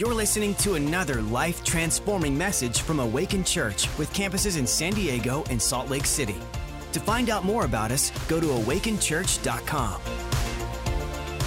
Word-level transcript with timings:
You're 0.00 0.14
listening 0.14 0.54
to 0.54 0.76
another 0.76 1.20
life 1.20 1.62
transforming 1.62 2.38
message 2.38 2.80
from 2.80 3.00
Awaken 3.00 3.44
Church 3.44 3.86
with 3.98 4.10
campuses 4.14 4.58
in 4.58 4.66
San 4.66 4.94
Diego 4.94 5.44
and 5.50 5.60
Salt 5.60 5.90
Lake 5.90 6.06
City. 6.06 6.36
To 6.92 7.00
find 7.00 7.28
out 7.28 7.44
more 7.44 7.66
about 7.66 7.90
us, 7.90 8.10
go 8.26 8.40
to 8.40 8.46
awakenchurch.com. 8.46 10.00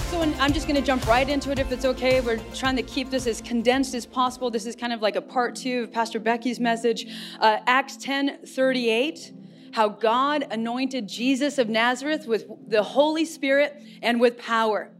So 0.08 0.20
I'm 0.20 0.52
just 0.52 0.68
going 0.68 0.80
to 0.80 0.86
jump 0.86 1.04
right 1.08 1.28
into 1.28 1.50
it 1.50 1.58
if 1.58 1.72
it's 1.72 1.84
okay. 1.84 2.20
We're 2.20 2.38
trying 2.54 2.76
to 2.76 2.84
keep 2.84 3.10
this 3.10 3.26
as 3.26 3.40
condensed 3.40 3.92
as 3.92 4.06
possible. 4.06 4.52
This 4.52 4.66
is 4.66 4.76
kind 4.76 4.92
of 4.92 5.02
like 5.02 5.16
a 5.16 5.20
part 5.20 5.56
two 5.56 5.82
of 5.82 5.92
Pastor 5.92 6.20
Becky's 6.20 6.60
message. 6.60 7.08
Uh, 7.40 7.58
Acts 7.66 7.96
10 7.96 8.46
38, 8.46 9.32
how 9.72 9.88
God 9.88 10.46
anointed 10.52 11.08
Jesus 11.08 11.58
of 11.58 11.68
Nazareth 11.68 12.28
with 12.28 12.46
the 12.68 12.84
Holy 12.84 13.24
Spirit 13.24 13.82
and 14.00 14.20
with 14.20 14.38
power. 14.38 14.92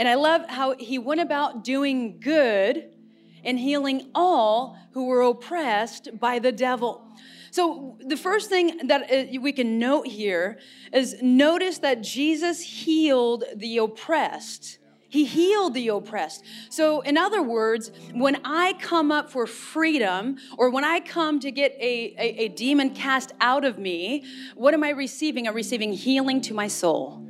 And 0.00 0.08
I 0.08 0.14
love 0.14 0.48
how 0.48 0.76
he 0.78 0.98
went 0.98 1.20
about 1.20 1.62
doing 1.62 2.20
good 2.20 2.88
and 3.44 3.58
healing 3.58 4.08
all 4.14 4.78
who 4.92 5.04
were 5.04 5.20
oppressed 5.20 6.18
by 6.18 6.38
the 6.38 6.52
devil. 6.52 7.06
So, 7.50 7.98
the 8.00 8.16
first 8.16 8.48
thing 8.48 8.86
that 8.86 9.12
uh, 9.12 9.40
we 9.42 9.52
can 9.52 9.78
note 9.78 10.06
here 10.06 10.58
is 10.90 11.20
notice 11.20 11.78
that 11.80 12.00
Jesus 12.00 12.62
healed 12.62 13.44
the 13.54 13.76
oppressed. 13.76 14.78
He 15.10 15.26
healed 15.26 15.74
the 15.74 15.88
oppressed. 15.88 16.44
So, 16.70 17.02
in 17.02 17.18
other 17.18 17.42
words, 17.42 17.90
when 18.14 18.40
I 18.42 18.72
come 18.80 19.12
up 19.12 19.30
for 19.30 19.46
freedom 19.46 20.38
or 20.56 20.70
when 20.70 20.84
I 20.84 21.00
come 21.00 21.40
to 21.40 21.50
get 21.50 21.72
a, 21.72 22.14
a, 22.16 22.44
a 22.44 22.48
demon 22.48 22.94
cast 22.94 23.32
out 23.42 23.66
of 23.66 23.78
me, 23.78 24.24
what 24.54 24.72
am 24.72 24.82
I 24.82 24.90
receiving? 24.90 25.46
I'm 25.46 25.54
receiving 25.54 25.92
healing 25.92 26.40
to 26.42 26.54
my 26.54 26.68
soul. 26.68 27.28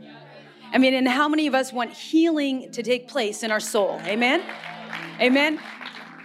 I 0.73 0.79
mean, 0.79 0.95
and 0.95 1.09
how 1.09 1.29
many 1.29 1.47
of 1.47 1.55
us 1.55 1.73
want 1.73 1.93
healing 1.93 2.71
to 2.73 2.83
take 2.83 3.09
place 3.09 3.43
in 3.43 3.51
our 3.51 3.61
soul? 3.61 4.01
Amen? 4.05 4.43
Amen. 5.21 5.61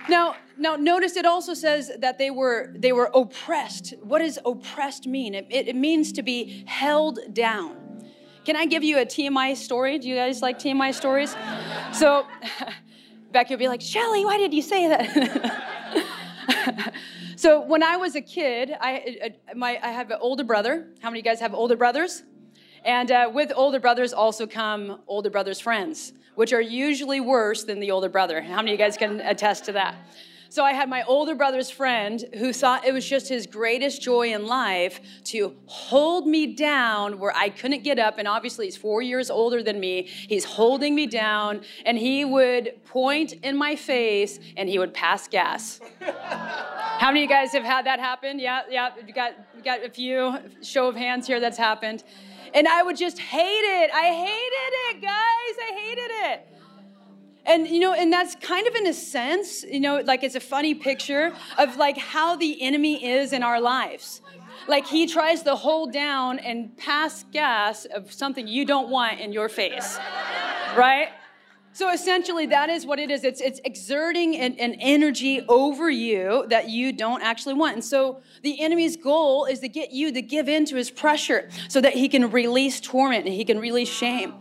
Now, 0.08 0.36
now 0.58 0.76
notice 0.76 1.16
it 1.16 1.26
also 1.26 1.54
says 1.54 1.92
that 2.00 2.18
they 2.18 2.30
were 2.30 2.74
they 2.76 2.92
were 2.92 3.10
oppressed. 3.14 3.94
What 4.02 4.20
does 4.20 4.38
oppressed 4.46 5.08
mean? 5.08 5.34
It, 5.34 5.48
it, 5.50 5.68
it 5.70 5.76
means 5.76 6.12
to 6.14 6.24
be 6.24 6.64
held 6.68 7.20
down. 7.34 7.86
Can 8.46 8.56
I 8.56 8.68
give 8.68 8.84
you 8.84 9.00
a 9.00 9.06
TMI 9.06 9.58
story? 9.58 9.98
Do 9.98 10.08
you 10.08 10.16
guys 10.16 10.44
like 10.44 10.60
TMI 10.60 10.94
stories? 10.94 11.36
So 11.92 12.28
Becky 13.32 13.56
will 13.56 13.60
be 13.60 13.68
like, 13.68 13.82
Shelly, 13.82 14.24
why 14.24 14.38
did 14.38 14.54
you 14.54 14.62
say 14.62 14.88
that? 14.88 15.64
so 17.36 17.62
when 17.62 17.82
I 17.82 17.98
was 17.98 18.16
a 18.16 18.22
kid, 18.22 18.72
I, 18.80 19.34
my, 19.56 19.80
I 19.82 19.88
have 19.90 20.12
an 20.12 20.20
older 20.22 20.44
brother. 20.44 20.88
How 21.02 21.10
many 21.10 21.20
of 21.20 21.26
you 21.26 21.32
guys 21.32 21.40
have 21.40 21.56
older 21.56 21.76
brothers? 21.76 22.24
And 22.86 23.10
uh, 23.10 23.32
with 23.34 23.52
older 23.56 23.80
brothers 23.80 24.14
also 24.14 24.46
come 24.46 25.00
older 25.08 25.32
brothers' 25.32 25.60
friends, 25.60 26.14
which 26.36 26.54
are 26.54 26.62
usually 26.62 27.20
worse 27.20 27.64
than 27.64 27.80
the 27.80 27.90
older 27.90 28.10
brother. 28.10 28.42
How 28.42 28.58
many 28.58 28.74
of 28.74 28.80
you 28.80 28.86
guys 28.86 28.96
can 28.96 29.20
attest 29.22 29.66
to 29.66 29.72
that? 29.72 29.96
So 30.50 30.64
I 30.64 30.72
had 30.72 30.88
my 30.88 31.04
older 31.04 31.36
brother's 31.36 31.70
friend 31.70 32.24
who 32.36 32.54
thought 32.54 32.86
it 32.86 32.94
was 32.94 33.06
just 33.06 33.28
his 33.28 33.48
greatest 33.48 34.02
joy 34.02 34.34
in 34.34 34.46
life 34.46 35.02
to 35.26 35.56
hold 35.66 36.28
me 36.28 36.54
down 36.56 37.20
where 37.20 37.36
I 37.36 37.50
couldn't 37.50 37.84
get 37.84 38.00
up. 38.00 38.20
And 38.20 38.28
obviously, 38.28 38.66
he's 38.66 38.78
four 38.78 39.02
years 39.02 39.30
older 39.30 39.64
than 39.64 39.80
me. 39.80 40.04
He's 40.04 40.46
holding 40.46 40.96
me 40.96 41.08
down, 41.08 41.62
and 41.86 41.98
he 41.98 42.24
would 42.24 42.86
point 42.86 43.34
in 43.34 43.58
my 43.58 43.76
face 43.76 44.40
and 44.56 44.70
he 44.70 44.80
would 44.80 44.94
pass 44.94 45.28
gas. 45.28 45.82
How 46.00 47.08
many 47.08 47.24
of 47.26 47.30
you 47.30 47.36
guys 47.36 47.52
have 47.52 47.64
had 47.64 47.86
that 47.88 48.00
happen? 48.00 48.40
Yeah, 48.40 48.62
yeah. 48.70 48.92
You 49.06 49.14
got, 49.14 49.34
got 49.66 49.84
a 49.84 49.90
few 49.90 50.38
show 50.62 50.88
of 50.88 50.96
hands 50.96 51.26
here 51.26 51.40
that's 51.40 51.58
happened. 51.58 52.04
And 52.54 52.68
I 52.68 52.84
would 52.84 52.96
just 52.96 53.18
hate 53.18 53.66
it. 53.84 53.92
I 53.92 54.14
hated 54.14 54.74
it, 54.88 55.02
guys. 55.02 55.56
I 55.60 55.80
hated 55.80 56.12
it. 56.32 56.48
And 57.48 57.68
you 57.68 57.80
know, 57.80 57.94
and 57.94 58.14
that's 58.14 58.36
kind 58.36 58.68
of 58.68 58.76
in 58.76 58.88
a 58.88 58.94
sense, 58.94 59.64
you 59.64 59.80
know, 59.80 60.02
like 60.06 60.24
it's 60.24 60.36
a 60.36 60.40
funny 60.40 60.74
picture 60.74 61.34
of 61.58 61.78
like 61.78 61.98
how 61.98 62.36
the 62.36 62.62
enemy 62.62 63.06
is 63.06 63.34
in 63.34 63.44
our 63.44 63.60
lives. 63.60 64.22
Like 64.68 64.88
he 64.88 65.06
tries 65.06 65.44
to 65.44 65.56
hold 65.56 65.92
down 65.92 66.40
and 66.40 66.76
pass 66.78 67.24
gas 67.32 67.86
of 67.86 68.12
something 68.12 68.48
you 68.48 68.66
don't 68.66 68.90
want 68.90 69.20
in 69.20 69.32
your 69.32 69.50
face. 69.50 70.00
Right? 70.76 71.10
So 71.76 71.92
essentially, 71.92 72.46
that 72.46 72.70
is 72.70 72.86
what 72.86 73.00
it 73.00 73.12
is. 73.12 73.26
It's, 73.26 73.42
it's 73.42 73.60
exerting 73.66 74.38
an, 74.38 74.54
an, 74.60 74.76
energy 74.76 75.42
over 75.50 75.90
you 75.90 76.46
that 76.48 76.70
you 76.70 76.94
don't 76.94 77.22
actually 77.22 77.56
want. 77.56 77.74
And 77.74 77.84
so 77.84 78.22
the 78.44 78.62
enemy's 78.62 78.96
goal 78.96 79.44
is 79.44 79.60
to 79.60 79.68
get 79.68 79.92
you 79.92 80.14
to 80.14 80.22
give 80.22 80.48
in 80.48 80.64
to 80.68 80.78
his 80.78 80.90
pressure 80.90 81.50
so 81.68 81.82
that 81.82 81.92
he 81.92 82.08
can 82.08 82.32
release 82.32 82.80
torment 82.80 83.26
and 83.26 83.36
he 83.36 83.44
can 83.44 83.60
release 83.60 83.90
shame. 83.90 84.36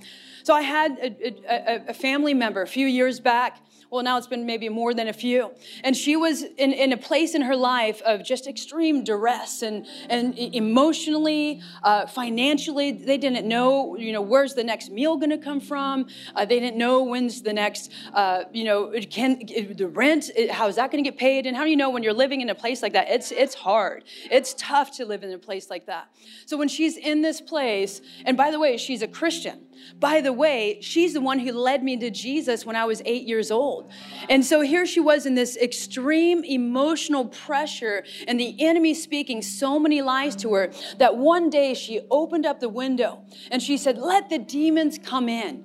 So 0.44 0.54
I 0.54 0.60
had 0.60 0.92
a, 1.02 1.34
a, 1.48 1.88
a 1.88 1.94
family 1.94 2.34
member 2.34 2.62
a 2.62 2.68
few 2.68 2.86
years 2.86 3.18
back 3.18 3.58
well, 3.94 4.02
now 4.02 4.18
it's 4.18 4.26
been 4.26 4.44
maybe 4.44 4.68
more 4.68 4.92
than 4.92 5.06
a 5.06 5.12
few. 5.12 5.52
And 5.84 5.96
she 5.96 6.16
was 6.16 6.42
in, 6.42 6.72
in 6.72 6.92
a 6.92 6.96
place 6.96 7.36
in 7.36 7.42
her 7.42 7.54
life 7.54 8.02
of 8.02 8.24
just 8.24 8.48
extreme 8.48 9.04
duress 9.04 9.62
and, 9.62 9.86
and 10.10 10.36
emotionally, 10.36 11.62
uh, 11.84 12.06
financially. 12.06 12.90
They 12.90 13.18
didn't 13.18 13.46
know, 13.46 13.96
you 13.96 14.12
know, 14.12 14.20
where's 14.20 14.54
the 14.54 14.64
next 14.64 14.90
meal 14.90 15.16
going 15.16 15.30
to 15.30 15.38
come 15.38 15.60
from? 15.60 16.06
Uh, 16.34 16.44
they 16.44 16.58
didn't 16.58 16.76
know 16.76 17.04
when's 17.04 17.42
the 17.42 17.52
next, 17.52 17.92
uh, 18.12 18.42
you 18.52 18.64
know, 18.64 18.92
can 19.10 19.38
the 19.76 19.86
rent, 19.86 20.28
how 20.50 20.66
is 20.66 20.74
that 20.74 20.90
going 20.90 21.04
to 21.04 21.08
get 21.08 21.16
paid? 21.16 21.46
And 21.46 21.56
how 21.56 21.62
do 21.62 21.70
you 21.70 21.76
know 21.76 21.90
when 21.90 22.02
you're 22.02 22.12
living 22.12 22.40
in 22.40 22.50
a 22.50 22.54
place 22.54 22.82
like 22.82 22.94
that? 22.94 23.08
It's, 23.08 23.30
it's 23.30 23.54
hard. 23.54 24.02
It's 24.28 24.54
tough 24.58 24.96
to 24.96 25.06
live 25.06 25.22
in 25.22 25.30
a 25.32 25.38
place 25.38 25.70
like 25.70 25.86
that. 25.86 26.08
So 26.46 26.56
when 26.56 26.66
she's 26.66 26.96
in 26.96 27.22
this 27.22 27.40
place, 27.40 28.00
and 28.24 28.36
by 28.36 28.50
the 28.50 28.58
way, 28.58 28.76
she's 28.76 29.02
a 29.02 29.08
Christian. 29.08 29.68
By 30.00 30.20
the 30.20 30.32
way, 30.32 30.78
she's 30.80 31.14
the 31.14 31.20
one 31.20 31.38
who 31.38 31.52
led 31.52 31.84
me 31.84 31.96
to 31.98 32.10
Jesus 32.10 32.66
when 32.66 32.74
I 32.74 32.86
was 32.86 33.02
eight 33.04 33.26
years 33.28 33.52
old. 33.52 33.83
And 34.28 34.44
so 34.44 34.60
here 34.60 34.86
she 34.86 35.00
was 35.00 35.26
in 35.26 35.34
this 35.34 35.56
extreme 35.56 36.44
emotional 36.44 37.26
pressure, 37.26 38.04
and 38.26 38.38
the 38.38 38.56
enemy 38.64 38.94
speaking 38.94 39.42
so 39.42 39.78
many 39.78 40.02
lies 40.02 40.36
to 40.36 40.54
her 40.54 40.72
that 40.98 41.16
one 41.16 41.50
day 41.50 41.74
she 41.74 42.00
opened 42.10 42.46
up 42.46 42.60
the 42.60 42.68
window 42.68 43.24
and 43.50 43.62
she 43.62 43.76
said, 43.76 43.98
Let 43.98 44.30
the 44.30 44.38
demons 44.38 44.98
come 44.98 45.28
in. 45.28 45.64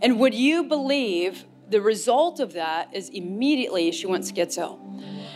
And 0.00 0.18
would 0.20 0.34
you 0.34 0.64
believe 0.64 1.44
the 1.68 1.80
result 1.80 2.40
of 2.40 2.54
that 2.54 2.94
is 2.94 3.08
immediately 3.10 3.92
she 3.92 4.06
went 4.06 4.24
schizo? 4.24 4.84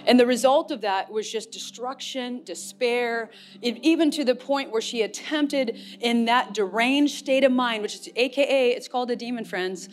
And 0.06 0.18
the 0.18 0.26
result 0.26 0.70
of 0.70 0.80
that 0.80 1.10
was 1.12 1.30
just 1.30 1.52
destruction, 1.52 2.42
despair, 2.44 3.30
even 3.60 4.10
to 4.12 4.24
the 4.24 4.34
point 4.34 4.72
where 4.72 4.80
she 4.80 5.02
attempted 5.02 5.78
in 6.00 6.24
that 6.24 6.54
deranged 6.54 7.14
state 7.14 7.44
of 7.44 7.52
mind, 7.52 7.82
which 7.82 7.94
is 7.94 8.08
AKA, 8.16 8.70
it's 8.70 8.88
called 8.88 9.10
a 9.10 9.16
demon, 9.16 9.44
friends. 9.44 9.88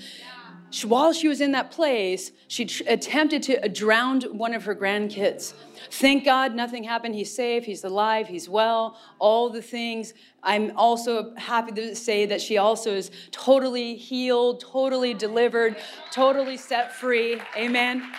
She, 0.72 0.85
while 0.85 1.13
she 1.13 1.28
was 1.28 1.41
in 1.41 1.52
that 1.53 1.72
place, 1.72 2.31
she 2.47 2.66
tr- 2.66 2.84
attempted 2.88 3.41
to 3.44 3.66
uh, 3.66 3.68
drown 3.68 4.22
one 4.22 4.53
of 4.53 4.66
her 4.66 4.75
grandkids. 4.75 5.53
Thank 5.91 6.25
God 6.25 6.53
nothing 6.53 6.84
happened. 6.84 7.16
He's 7.16 7.34
safe, 7.34 7.66
he's 7.66 7.84
alive, 7.84 8.28
he's 8.28 8.47
well, 8.47 8.97
all 9.18 9.50
the 9.50 9.63
things. 9.63 10.13
I'm 10.44 10.72
also 10.78 11.34
happy 11.35 11.72
to 11.72 11.96
say 11.96 12.28
that 12.28 12.40
she 12.40 12.57
also 12.57 12.94
is 12.94 13.09
totally 13.31 13.96
healed, 13.96 14.59
totally 14.62 15.16
delivered, 15.16 15.75
totally 16.12 16.57
set 16.57 16.94
free. 16.94 17.41
Amen. 17.57 18.12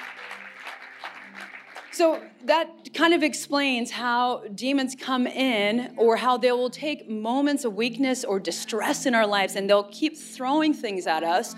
So 1.93 2.23
that 2.47 2.95
kind 2.95 3.15
of 3.15 3.23
explains 3.23 3.91
how 3.91 4.45
demons 4.55 4.97
come 4.99 5.27
in 5.27 5.93
or 5.97 6.17
how 6.17 6.37
they 6.37 6.51
will 6.51 6.71
take 6.71 7.09
moments 7.09 7.65
of 7.65 7.75
weakness 7.75 8.25
or 8.25 8.41
distress 8.41 9.07
in 9.07 9.15
our 9.15 9.27
lives 9.27 9.55
and 9.55 9.69
they'll 9.69 9.91
keep 9.91 10.17
throwing 10.17 10.73
things 10.73 11.07
at 11.07 11.23
us. 11.23 11.55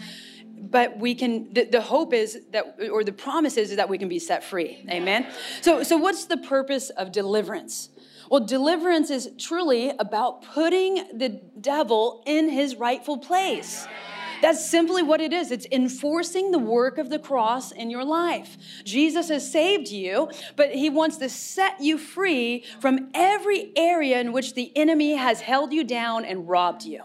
But 0.62 0.98
we 0.98 1.14
can, 1.16 1.52
the, 1.52 1.64
the 1.64 1.80
hope 1.80 2.14
is 2.14 2.40
that, 2.52 2.76
or 2.90 3.02
the 3.02 3.12
promise 3.12 3.56
is, 3.56 3.74
that 3.74 3.88
we 3.88 3.98
can 3.98 4.08
be 4.08 4.20
set 4.20 4.44
free. 4.44 4.86
Amen? 4.88 5.26
So, 5.60 5.82
so 5.82 5.96
what's 5.96 6.26
the 6.26 6.36
purpose 6.36 6.90
of 6.90 7.10
deliverance? 7.10 7.88
Well, 8.30 8.44
deliverance 8.44 9.10
is 9.10 9.30
truly 9.38 9.90
about 9.98 10.42
putting 10.42 11.18
the 11.18 11.40
devil 11.60 12.22
in 12.26 12.48
his 12.48 12.76
rightful 12.76 13.18
place. 13.18 13.86
That's 14.40 14.68
simply 14.68 15.02
what 15.02 15.20
it 15.20 15.32
is. 15.32 15.52
It's 15.52 15.66
enforcing 15.70 16.50
the 16.50 16.58
work 16.58 16.98
of 16.98 17.10
the 17.10 17.18
cross 17.18 17.70
in 17.70 17.90
your 17.90 18.04
life. 18.04 18.56
Jesus 18.84 19.28
has 19.28 19.50
saved 19.50 19.88
you, 19.88 20.30
but 20.56 20.74
he 20.74 20.90
wants 20.90 21.18
to 21.18 21.28
set 21.28 21.80
you 21.80 21.96
free 21.96 22.64
from 22.80 23.10
every 23.14 23.70
area 23.76 24.20
in 24.20 24.32
which 24.32 24.54
the 24.54 24.72
enemy 24.76 25.12
has 25.12 25.40
held 25.40 25.72
you 25.72 25.84
down 25.84 26.24
and 26.24 26.48
robbed 26.48 26.84
you. 26.84 27.02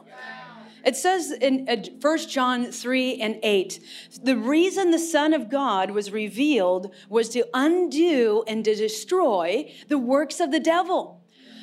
It 0.87 0.95
says 0.95 1.33
in 1.33 1.65
1 1.65 2.01
uh, 2.01 2.17
John 2.29 2.71
3 2.71 3.19
and 3.19 3.39
8, 3.43 3.79
the 4.23 4.37
reason 4.37 4.91
the 4.91 4.97
Son 4.97 5.33
of 5.33 5.49
God 5.49 5.91
was 5.91 6.13
revealed 6.13 6.93
was 7.09 7.27
to 7.29 7.45
undo 7.53 8.45
and 8.47 8.63
to 8.63 8.73
destroy 8.73 9.69
the 9.89 9.97
works 9.97 10.39
of 10.39 10.51
the 10.51 10.61
devil. 10.61 11.16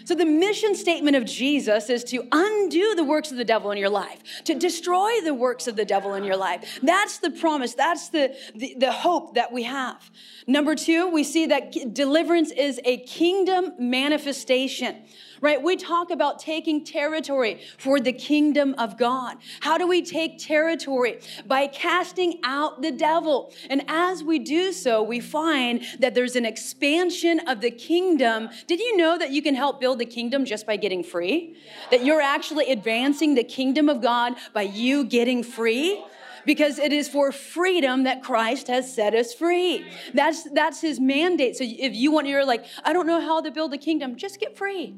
So, 0.04 0.14
the 0.14 0.26
mission 0.26 0.74
statement 0.74 1.16
of 1.16 1.24
Jesus 1.24 1.88
is 1.88 2.04
to 2.04 2.26
undo 2.30 2.94
the 2.94 3.04
works 3.04 3.30
of 3.30 3.38
the 3.38 3.44
devil 3.44 3.70
in 3.70 3.78
your 3.78 3.88
life, 3.88 4.18
to 4.44 4.54
destroy 4.54 5.20
the 5.22 5.32
works 5.32 5.66
of 5.66 5.76
the 5.76 5.84
devil 5.84 6.14
in 6.14 6.24
your 6.24 6.36
life. 6.36 6.78
That's 6.82 7.18
the 7.18 7.30
promise. 7.30 7.74
That's 7.74 8.10
the, 8.10 8.36
the, 8.54 8.76
the, 8.78 8.92
hope 8.92 9.34
that 9.34 9.50
we 9.50 9.64
have. 9.64 10.10
Number 10.46 10.74
two, 10.74 11.08
we 11.08 11.24
see 11.24 11.46
that 11.46 11.94
deliverance 11.94 12.50
is 12.52 12.80
a 12.84 12.98
kingdom 12.98 13.72
manifestation 13.78 14.96
right? 15.44 15.62
We 15.62 15.76
talk 15.76 16.10
about 16.10 16.38
taking 16.38 16.86
territory 16.86 17.60
for 17.76 18.00
the 18.00 18.14
kingdom 18.14 18.74
of 18.78 18.96
God. 18.96 19.36
How 19.60 19.76
do 19.76 19.86
we 19.86 20.00
take 20.00 20.38
territory? 20.38 21.20
By 21.46 21.66
casting 21.66 22.40
out 22.44 22.80
the 22.80 22.90
devil. 22.90 23.52
And 23.68 23.84
as 23.86 24.24
we 24.24 24.38
do 24.38 24.72
so, 24.72 25.02
we 25.02 25.20
find 25.20 25.82
that 25.98 26.14
there's 26.14 26.34
an 26.34 26.46
expansion 26.46 27.40
of 27.46 27.60
the 27.60 27.70
kingdom. 27.70 28.48
Did 28.66 28.80
you 28.80 28.96
know 28.96 29.18
that 29.18 29.32
you 29.32 29.42
can 29.42 29.54
help 29.54 29.80
build 29.80 29.93
the 29.94 30.06
kingdom 30.06 30.44
just 30.44 30.66
by 30.66 30.76
getting 30.76 31.02
free? 31.02 31.56
That 31.90 32.04
you're 32.04 32.20
actually 32.20 32.70
advancing 32.70 33.34
the 33.34 33.44
kingdom 33.44 33.88
of 33.88 34.00
God 34.00 34.34
by 34.52 34.62
you 34.62 35.04
getting 35.04 35.42
free? 35.42 36.02
because 36.46 36.78
it 36.78 36.92
is 36.92 37.08
for 37.08 37.32
freedom 37.32 38.04
that 38.04 38.22
Christ 38.22 38.68
has 38.68 38.92
set 38.94 39.14
us 39.14 39.32
free. 39.32 39.86
That's 40.12 40.42
that's 40.52 40.80
his 40.80 41.00
mandate. 41.00 41.56
So 41.56 41.64
if 41.64 41.94
you 41.94 42.12
want 42.12 42.26
you're 42.26 42.44
like, 42.44 42.66
I 42.84 42.92
don't 42.92 43.06
know 43.06 43.20
how 43.20 43.40
to 43.40 43.50
build 43.50 43.72
a 43.72 43.78
kingdom, 43.78 44.16
just 44.16 44.40
get 44.40 44.56
free. 44.56 44.94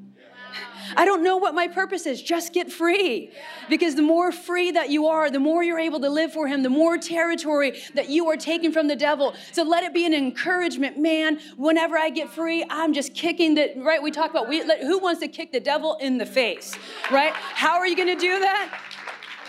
I 0.96 1.04
don't 1.04 1.22
know 1.22 1.36
what 1.36 1.54
my 1.54 1.68
purpose 1.68 2.06
is. 2.06 2.22
Just 2.22 2.52
get 2.52 2.70
free. 2.70 3.30
Because 3.68 3.94
the 3.94 4.02
more 4.02 4.30
free 4.30 4.70
that 4.70 4.90
you 4.90 5.06
are, 5.06 5.30
the 5.30 5.40
more 5.40 5.62
you're 5.62 5.78
able 5.78 6.00
to 6.00 6.08
live 6.08 6.32
for 6.32 6.46
Him, 6.46 6.62
the 6.62 6.70
more 6.70 6.98
territory 6.98 7.80
that 7.94 8.08
you 8.08 8.28
are 8.28 8.36
taking 8.36 8.72
from 8.72 8.86
the 8.86 8.96
devil. 8.96 9.34
So 9.52 9.62
let 9.62 9.84
it 9.84 9.92
be 9.92 10.06
an 10.06 10.14
encouragement. 10.14 10.98
Man, 10.98 11.40
whenever 11.56 11.98
I 11.98 12.10
get 12.10 12.30
free, 12.30 12.64
I'm 12.70 12.92
just 12.92 13.14
kicking 13.14 13.54
the, 13.54 13.72
right? 13.78 14.02
We 14.02 14.10
talk 14.10 14.30
about 14.30 14.48
we, 14.48 14.60
who 14.80 14.98
wants 14.98 15.20
to 15.20 15.28
kick 15.28 15.52
the 15.52 15.60
devil 15.60 15.96
in 16.00 16.18
the 16.18 16.26
face, 16.26 16.74
right? 17.10 17.32
How 17.32 17.78
are 17.78 17.86
you 17.86 17.96
going 17.96 18.16
to 18.16 18.20
do 18.20 18.38
that? 18.40 18.80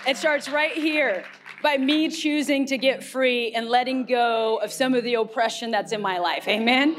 It 0.07 0.18
starts 0.18 0.50
right 0.50 0.71
here 0.71 1.25
by 1.62 1.77
me 1.77 2.10
choosing 2.10 2.65
to 2.68 2.77
get 2.77 3.03
free 3.03 3.51
and 3.51 3.68
letting 3.68 4.06
go 4.06 4.57
of 4.57 4.71
some 4.71 4.94
of 4.94 5.03
the 5.03 5.15
oppression 5.15 5.71
that's 5.71 5.92
in 5.92 6.01
my 6.01 6.18
life. 6.18 6.48
Amen. 6.48 6.95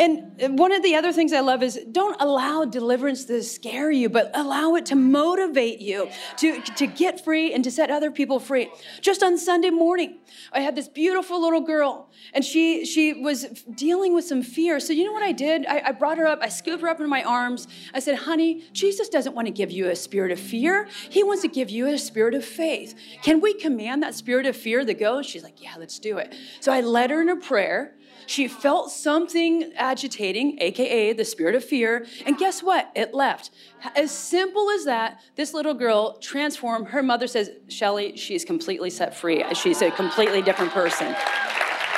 And 0.00 0.58
one 0.58 0.72
of 0.72 0.82
the 0.82 0.94
other 0.94 1.12
things 1.12 1.30
I 1.34 1.40
love 1.40 1.62
is 1.62 1.78
don't 1.92 2.16
allow 2.22 2.64
deliverance 2.64 3.26
to 3.26 3.42
scare 3.42 3.90
you, 3.90 4.08
but 4.08 4.30
allow 4.32 4.74
it 4.76 4.86
to 4.86 4.96
motivate 4.96 5.78
you 5.78 6.08
to, 6.38 6.62
to 6.62 6.86
get 6.86 7.22
free 7.22 7.52
and 7.52 7.62
to 7.64 7.70
set 7.70 7.90
other 7.90 8.10
people 8.10 8.40
free. 8.40 8.70
Just 9.02 9.22
on 9.22 9.36
Sunday 9.36 9.68
morning, 9.68 10.20
I 10.52 10.60
had 10.60 10.74
this 10.74 10.88
beautiful 10.88 11.38
little 11.38 11.60
girl, 11.60 12.08
and 12.32 12.42
she 12.42 12.86
she 12.86 13.12
was 13.12 13.44
dealing 13.74 14.14
with 14.14 14.24
some 14.24 14.42
fear. 14.42 14.80
So 14.80 14.94
you 14.94 15.04
know 15.04 15.12
what 15.12 15.22
I 15.22 15.32
did? 15.32 15.66
I, 15.66 15.82
I 15.88 15.92
brought 15.92 16.16
her 16.16 16.26
up, 16.26 16.38
I 16.40 16.48
scooped 16.48 16.80
her 16.80 16.88
up 16.88 17.00
in 17.00 17.08
my 17.10 17.22
arms. 17.22 17.68
I 17.92 18.00
said, 18.00 18.20
honey, 18.20 18.64
Jesus 18.72 19.10
doesn't 19.10 19.34
want 19.34 19.48
to 19.48 19.52
give 19.52 19.70
you 19.70 19.90
a 19.90 19.96
spirit 19.96 20.32
of 20.32 20.40
fear. 20.40 20.88
He 21.10 21.22
wants 21.22 21.42
to 21.42 21.48
give 21.48 21.68
you 21.68 21.88
a 21.88 21.98
spirit 21.98 22.32
of 22.32 22.42
faith. 22.42 22.94
Can 23.22 23.42
we 23.42 23.52
command 23.52 24.02
that 24.02 24.14
spirit 24.14 24.46
of 24.46 24.56
fear 24.56 24.82
to 24.82 24.94
go? 24.94 25.20
She's 25.20 25.42
like, 25.42 25.62
yeah, 25.62 25.74
let's 25.78 25.98
do 25.98 26.16
it. 26.16 26.34
So 26.60 26.72
I 26.72 26.80
led 26.80 27.10
her 27.10 27.20
in 27.20 27.28
a 27.28 27.36
prayer. 27.36 27.96
She 28.26 28.48
felt 28.48 28.90
something 28.90 29.72
agitating, 29.76 30.58
AKA 30.60 31.14
the 31.14 31.24
spirit 31.24 31.54
of 31.54 31.64
fear, 31.64 32.06
and 32.26 32.36
guess 32.38 32.62
what? 32.62 32.90
It 32.94 33.14
left. 33.14 33.50
As 33.96 34.10
simple 34.10 34.70
as 34.70 34.84
that, 34.84 35.20
this 35.36 35.54
little 35.54 35.74
girl 35.74 36.18
transformed. 36.18 36.88
Her 36.88 37.02
mother 37.02 37.26
says, 37.26 37.50
Shelly, 37.68 38.16
she's 38.16 38.44
completely 38.44 38.90
set 38.90 39.16
free. 39.16 39.44
She's 39.54 39.82
a 39.82 39.90
completely 39.90 40.42
different 40.42 40.72
person. 40.72 41.14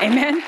Amen. 0.01 0.43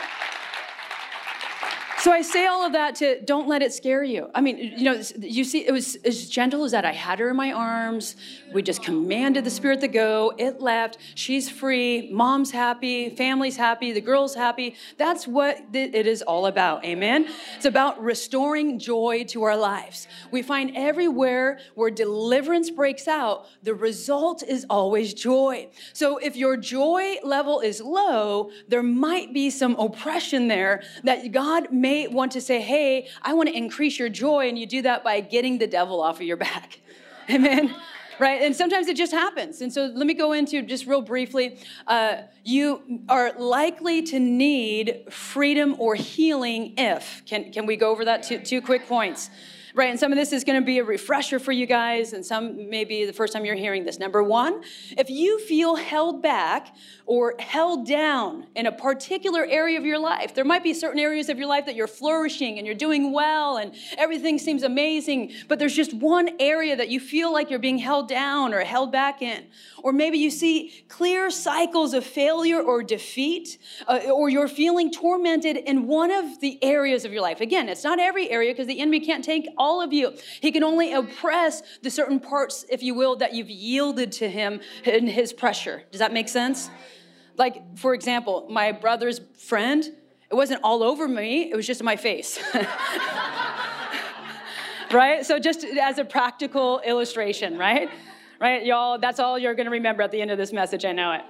So 2.04 2.12
I 2.12 2.20
say 2.20 2.44
all 2.44 2.66
of 2.66 2.74
that 2.74 2.96
to 2.96 3.18
don't 3.22 3.48
let 3.48 3.62
it 3.62 3.72
scare 3.72 4.04
you. 4.04 4.28
I 4.34 4.42
mean, 4.42 4.58
you 4.58 4.84
know, 4.84 5.00
you 5.18 5.42
see, 5.42 5.66
it 5.66 5.72
was 5.72 5.96
as 6.04 6.28
gentle 6.28 6.62
as 6.64 6.72
that. 6.72 6.84
I 6.84 6.92
had 6.92 7.18
her 7.18 7.30
in 7.30 7.36
my 7.36 7.50
arms. 7.50 8.16
We 8.52 8.60
just 8.60 8.82
commanded 8.82 9.42
the 9.44 9.50
spirit 9.50 9.80
to 9.80 9.88
go. 9.88 10.34
It 10.36 10.60
left. 10.60 10.98
She's 11.14 11.48
free. 11.48 12.10
Mom's 12.12 12.50
happy. 12.50 13.08
Family's 13.08 13.56
happy. 13.56 13.92
The 13.92 14.02
girl's 14.02 14.34
happy. 14.34 14.74
That's 14.98 15.26
what 15.26 15.56
it 15.72 16.06
is 16.06 16.20
all 16.20 16.44
about. 16.44 16.84
Amen. 16.84 17.26
It's 17.56 17.64
about 17.64 18.02
restoring 18.02 18.78
joy 18.78 19.24
to 19.28 19.44
our 19.44 19.56
lives. 19.56 20.06
We 20.30 20.42
find 20.42 20.76
everywhere 20.76 21.58
where 21.74 21.90
deliverance 21.90 22.68
breaks 22.68 23.08
out, 23.08 23.46
the 23.62 23.74
result 23.74 24.42
is 24.42 24.66
always 24.68 25.14
joy. 25.14 25.70
So 25.94 26.18
if 26.18 26.36
your 26.36 26.58
joy 26.58 27.16
level 27.24 27.60
is 27.60 27.80
low, 27.80 28.50
there 28.68 28.82
might 28.82 29.32
be 29.32 29.48
some 29.48 29.74
oppression 29.76 30.48
there 30.48 30.82
that 31.04 31.32
God 31.32 31.72
may 31.72 31.93
may 31.94 32.08
want 32.08 32.32
to 32.32 32.40
say, 32.40 32.60
Hey, 32.60 33.08
I 33.22 33.34
want 33.34 33.48
to 33.48 33.56
increase 33.56 33.98
your 33.98 34.08
joy. 34.08 34.48
And 34.48 34.58
you 34.58 34.66
do 34.66 34.82
that 34.82 35.04
by 35.04 35.20
getting 35.20 35.58
the 35.58 35.66
devil 35.66 36.00
off 36.00 36.16
of 36.16 36.26
your 36.26 36.36
back. 36.36 36.80
Amen. 37.30 37.74
Right? 38.20 38.42
And 38.42 38.54
sometimes 38.54 38.86
it 38.86 38.96
just 38.96 39.12
happens. 39.12 39.60
And 39.60 39.72
so 39.72 39.86
let 39.86 40.06
me 40.06 40.14
go 40.14 40.32
into 40.32 40.62
just 40.62 40.86
real 40.86 41.02
briefly. 41.02 41.58
Uh, 41.86 42.18
you 42.44 43.00
are 43.08 43.32
likely 43.32 44.02
to 44.02 44.20
need 44.20 45.06
freedom 45.10 45.74
or 45.78 45.96
healing 45.96 46.74
if. 46.76 47.22
Can, 47.26 47.50
can 47.50 47.66
we 47.66 47.76
go 47.76 47.90
over 47.90 48.04
that? 48.04 48.22
Two, 48.22 48.38
two 48.38 48.62
quick 48.62 48.86
points 48.86 49.30
right? 49.74 49.90
And 49.90 49.98
some 49.98 50.12
of 50.12 50.16
this 50.16 50.32
is 50.32 50.44
going 50.44 50.60
to 50.60 50.64
be 50.64 50.78
a 50.78 50.84
refresher 50.84 51.40
for 51.40 51.50
you 51.50 51.66
guys, 51.66 52.12
and 52.12 52.24
some 52.24 52.70
maybe 52.70 53.04
the 53.04 53.12
first 53.12 53.32
time 53.32 53.44
you're 53.44 53.56
hearing 53.56 53.84
this. 53.84 53.98
Number 53.98 54.22
one, 54.22 54.62
if 54.96 55.10
you 55.10 55.40
feel 55.40 55.74
held 55.74 56.22
back 56.22 56.76
or 57.06 57.34
held 57.40 57.86
down 57.86 58.46
in 58.54 58.66
a 58.66 58.72
particular 58.72 59.44
area 59.44 59.76
of 59.76 59.84
your 59.84 59.98
life, 59.98 60.32
there 60.34 60.44
might 60.44 60.62
be 60.62 60.72
certain 60.72 61.00
areas 61.00 61.28
of 61.28 61.38
your 61.38 61.48
life 61.48 61.66
that 61.66 61.74
you're 61.74 61.88
flourishing 61.88 62.56
and 62.58 62.66
you're 62.66 62.76
doing 62.76 63.12
well 63.12 63.56
and 63.56 63.74
everything 63.98 64.38
seems 64.38 64.62
amazing, 64.62 65.32
but 65.48 65.58
there's 65.58 65.74
just 65.74 65.92
one 65.92 66.30
area 66.38 66.76
that 66.76 66.88
you 66.88 67.00
feel 67.00 67.32
like 67.32 67.50
you're 67.50 67.58
being 67.58 67.78
held 67.78 68.08
down 68.08 68.54
or 68.54 68.60
held 68.60 68.92
back 68.92 69.22
in. 69.22 69.44
Or 69.82 69.92
maybe 69.92 70.18
you 70.18 70.30
see 70.30 70.84
clear 70.88 71.30
cycles 71.30 71.94
of 71.94 72.04
failure 72.04 72.62
or 72.62 72.82
defeat, 72.82 73.58
uh, 73.88 73.98
or 74.10 74.28
you're 74.28 74.48
feeling 74.48 74.92
tormented 74.92 75.56
in 75.56 75.86
one 75.88 76.10
of 76.10 76.40
the 76.40 76.62
areas 76.62 77.04
of 77.04 77.12
your 77.12 77.22
life. 77.22 77.40
Again, 77.40 77.68
it's 77.68 77.84
not 77.84 77.98
every 77.98 78.30
area 78.30 78.52
because 78.52 78.68
the 78.68 78.80
enemy 78.80 79.00
can't 79.00 79.24
take 79.24 79.46
all 79.58 79.63
of 79.80 79.92
you. 79.92 80.12
He 80.40 80.52
can 80.52 80.62
only 80.64 80.92
oppress 80.92 81.62
the 81.82 81.90
certain 81.90 82.20
parts, 82.20 82.64
if 82.70 82.82
you 82.82 82.94
will, 82.94 83.16
that 83.16 83.34
you've 83.34 83.50
yielded 83.50 84.12
to 84.12 84.28
him 84.28 84.60
in 84.84 85.06
his 85.06 85.32
pressure. 85.32 85.82
Does 85.90 85.98
that 86.00 86.12
make 86.12 86.28
sense? 86.28 86.70
Like, 87.36 87.78
for 87.78 87.94
example, 87.94 88.46
my 88.50 88.72
brother's 88.72 89.20
friend, 89.38 89.84
it 90.30 90.34
wasn't 90.34 90.60
all 90.62 90.82
over 90.82 91.08
me, 91.08 91.50
it 91.50 91.56
was 91.56 91.66
just 91.66 91.80
in 91.80 91.84
my 91.84 91.96
face. 91.96 92.38
right? 94.92 95.26
So, 95.26 95.38
just 95.38 95.64
as 95.64 95.98
a 95.98 96.04
practical 96.04 96.80
illustration, 96.80 97.58
right? 97.58 97.90
Right, 98.40 98.64
y'all, 98.66 98.98
that's 98.98 99.20
all 99.20 99.38
you're 99.38 99.54
gonna 99.54 99.70
remember 99.70 100.02
at 100.02 100.10
the 100.10 100.20
end 100.20 100.30
of 100.30 100.38
this 100.38 100.52
message, 100.52 100.84
I 100.84 100.92
know 100.92 101.12
it 101.12 101.22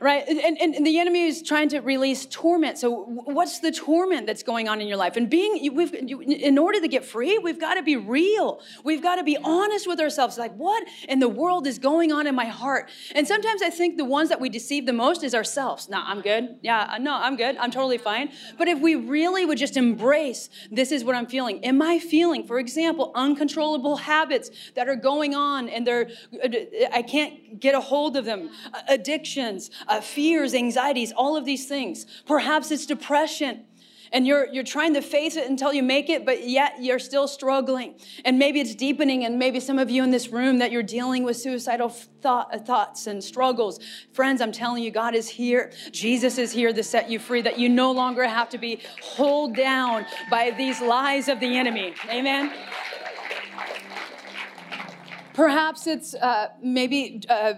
right? 0.00 0.26
And, 0.28 0.38
and, 0.38 0.74
and, 0.74 0.86
the 0.86 0.98
enemy 0.98 1.24
is 1.24 1.42
trying 1.42 1.68
to 1.70 1.80
release 1.80 2.26
torment. 2.26 2.78
So, 2.78 3.04
what's 3.04 3.60
the 3.60 3.72
torment 3.72 4.26
that's 4.26 4.42
going 4.42 4.68
on 4.68 4.80
in 4.80 4.88
your 4.88 4.96
life? 4.96 5.16
And 5.16 5.28
being, 5.30 5.74
we've, 5.74 5.94
in 5.94 6.58
order 6.58 6.80
to 6.80 6.88
get 6.88 7.04
free, 7.04 7.38
we've 7.38 7.60
got 7.60 7.74
to 7.74 7.82
be 7.82 7.96
real. 7.96 8.60
We've 8.84 9.02
got 9.02 9.16
to 9.16 9.24
be 9.24 9.36
honest 9.42 9.86
with 9.86 10.00
ourselves. 10.00 10.36
Like, 10.38 10.54
what 10.54 10.86
in 11.08 11.18
the 11.18 11.28
world 11.28 11.66
is 11.66 11.78
going 11.78 12.12
on 12.12 12.26
in 12.26 12.34
my 12.34 12.44
heart? 12.44 12.90
And 13.14 13.26
sometimes 13.26 13.62
I 13.62 13.70
think 13.70 13.96
the 13.96 14.04
ones 14.04 14.28
that 14.28 14.40
we 14.40 14.48
deceive 14.48 14.86
the 14.86 14.92
most 14.92 15.24
is 15.24 15.34
ourselves. 15.34 15.88
No, 15.88 16.02
I'm 16.04 16.20
good. 16.20 16.56
Yeah, 16.62 16.90
uh, 16.92 16.98
no, 16.98 17.14
I'm 17.14 17.36
good. 17.36 17.56
I'm 17.56 17.70
totally 17.70 17.98
fine. 17.98 18.30
But 18.58 18.68
if 18.68 18.78
we 18.80 18.94
really 18.94 19.46
would 19.46 19.58
just 19.58 19.76
embrace, 19.76 20.50
this 20.70 20.92
is 20.92 21.04
what 21.04 21.14
I'm 21.14 21.26
feeling. 21.26 21.64
Am 21.64 21.80
I 21.80 21.98
feeling, 21.98 22.46
for 22.46 22.58
example, 22.58 23.12
uncontrollable 23.14 23.96
habits 23.96 24.50
that 24.74 24.88
are 24.88 24.96
going 24.96 25.34
on 25.34 25.68
and 25.68 25.86
they're, 25.86 26.08
I 26.92 27.02
can't 27.02 27.58
get 27.58 27.74
a 27.74 27.80
hold 27.80 28.16
of 28.16 28.24
them, 28.24 28.50
addictions, 28.88 29.70
uh, 29.88 30.00
fears, 30.00 30.54
anxieties, 30.54 31.12
all 31.12 31.36
of 31.36 31.44
these 31.44 31.66
things. 31.66 32.06
Perhaps 32.26 32.70
it's 32.70 32.86
depression. 32.86 33.64
And 34.12 34.24
you're, 34.24 34.46
you're 34.52 34.64
trying 34.64 34.94
to 34.94 35.02
face 35.02 35.34
it 35.34 35.50
until 35.50 35.72
you 35.72 35.82
make 35.82 36.08
it, 36.08 36.24
but 36.24 36.48
yet 36.48 36.74
you're 36.80 37.00
still 37.00 37.26
struggling. 37.26 37.96
And 38.24 38.38
maybe 38.38 38.60
it's 38.60 38.74
deepening, 38.74 39.24
and 39.24 39.36
maybe 39.36 39.58
some 39.58 39.80
of 39.80 39.90
you 39.90 40.04
in 40.04 40.12
this 40.12 40.28
room 40.28 40.58
that 40.58 40.70
you're 40.70 40.84
dealing 40.84 41.24
with 41.24 41.36
suicidal 41.36 41.88
thought, 41.88 42.54
uh, 42.54 42.58
thoughts 42.58 43.08
and 43.08 43.22
struggles. 43.22 43.80
Friends, 44.12 44.40
I'm 44.40 44.52
telling 44.52 44.84
you, 44.84 44.92
God 44.92 45.16
is 45.16 45.28
here. 45.28 45.72
Jesus 45.90 46.38
is 46.38 46.52
here 46.52 46.72
to 46.72 46.82
set 46.84 47.10
you 47.10 47.18
free, 47.18 47.42
that 47.42 47.58
you 47.58 47.68
no 47.68 47.90
longer 47.90 48.24
have 48.24 48.48
to 48.50 48.58
be 48.58 48.80
held 49.16 49.56
down 49.56 50.06
by 50.30 50.52
these 50.52 50.80
lies 50.80 51.26
of 51.28 51.40
the 51.40 51.56
enemy. 51.56 51.92
Amen. 52.08 52.52
Perhaps 55.34 55.88
it's 55.88 56.14
uh, 56.14 56.50
maybe. 56.62 57.22
Uh, 57.28 57.54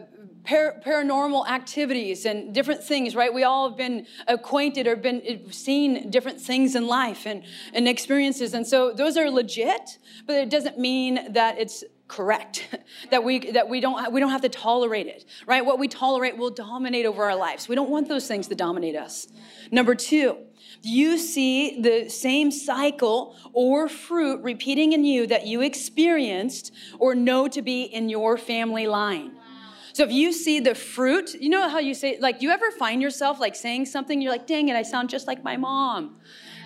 par- 0.49 0.81
paranormal 0.85 1.47
activities 1.49 2.25
and 2.25 2.55
different 2.55 2.83
things, 2.83 3.15
right? 3.15 3.33
We 3.33 3.45
all 3.45 3.69
have 3.69 3.77
been 3.77 4.07
acquainted 4.27 4.87
or 4.87 4.97
been 4.97 5.23
uh, 5.29 5.51
seen 5.51 6.11
different 6.11 6.41
things 6.41 6.75
in 6.75 6.87
life 6.87 7.27
and, 7.27 7.45
and 7.75 7.87
experiences. 7.87 8.55
And 8.55 8.67
so 8.67 8.93
those 8.93 9.17
are 9.17 9.31
legit, 9.31 9.99
but 10.27 10.37
it 10.37 10.51
doesn't 10.51 10.79
mean 10.79 11.33
that 11.33 11.59
it's 11.59 11.85
correct 12.09 12.67
that 13.11 13.23
we 13.23 13.51
that 13.51 13.69
we 13.69 13.81
don't 13.81 14.11
we 14.15 14.19
don't 14.19 14.31
have 14.31 14.41
to 14.41 14.49
tolerate 14.49 15.07
it 15.07 15.27
right 15.47 15.67
what 15.67 15.79
we 15.79 15.87
tolerate 15.87 16.39
will 16.39 16.49
dominate 16.49 17.05
over 17.05 17.23
our 17.25 17.37
lives 17.37 17.69
we 17.69 17.75
don't 17.75 17.91
want 17.91 18.09
those 18.09 18.27
things 18.27 18.49
to 18.49 18.55
dominate 18.55 18.97
us 18.97 19.29
number 19.71 19.95
2 19.95 20.35
you 20.81 21.19
see 21.19 21.83
the 21.83 22.09
same 22.09 22.51
cycle 22.51 23.37
or 23.53 23.91
fruit 23.91 24.43
repeating 24.43 24.95
in 24.95 25.05
you 25.05 25.27
that 25.27 25.47
you 25.47 25.61
experienced 25.61 26.73
or 26.99 27.15
know 27.15 27.47
to 27.47 27.61
be 27.61 27.83
in 27.83 28.09
your 28.09 28.39
family 28.39 28.87
line 28.87 29.33
so 29.99 30.05
if 30.05 30.13
you 30.13 30.33
see 30.33 30.61
the 30.61 30.77
fruit, 30.77 31.35
you 31.35 31.49
know 31.49 31.69
how 31.69 31.81
you 31.81 31.93
say, 31.93 32.19
like, 32.21 32.41
you 32.41 32.51
ever 32.51 32.71
find 32.71 33.03
yourself 33.03 33.41
like 33.41 33.57
saying 33.57 33.87
something, 33.87 34.23
you're 34.23 34.31
like, 34.31 34.47
dang 34.47 34.69
it, 34.69 34.77
I 34.77 34.83
sound 34.83 35.11
just 35.11 35.27
like 35.27 35.43
my 35.43 35.57
mom 35.57 36.21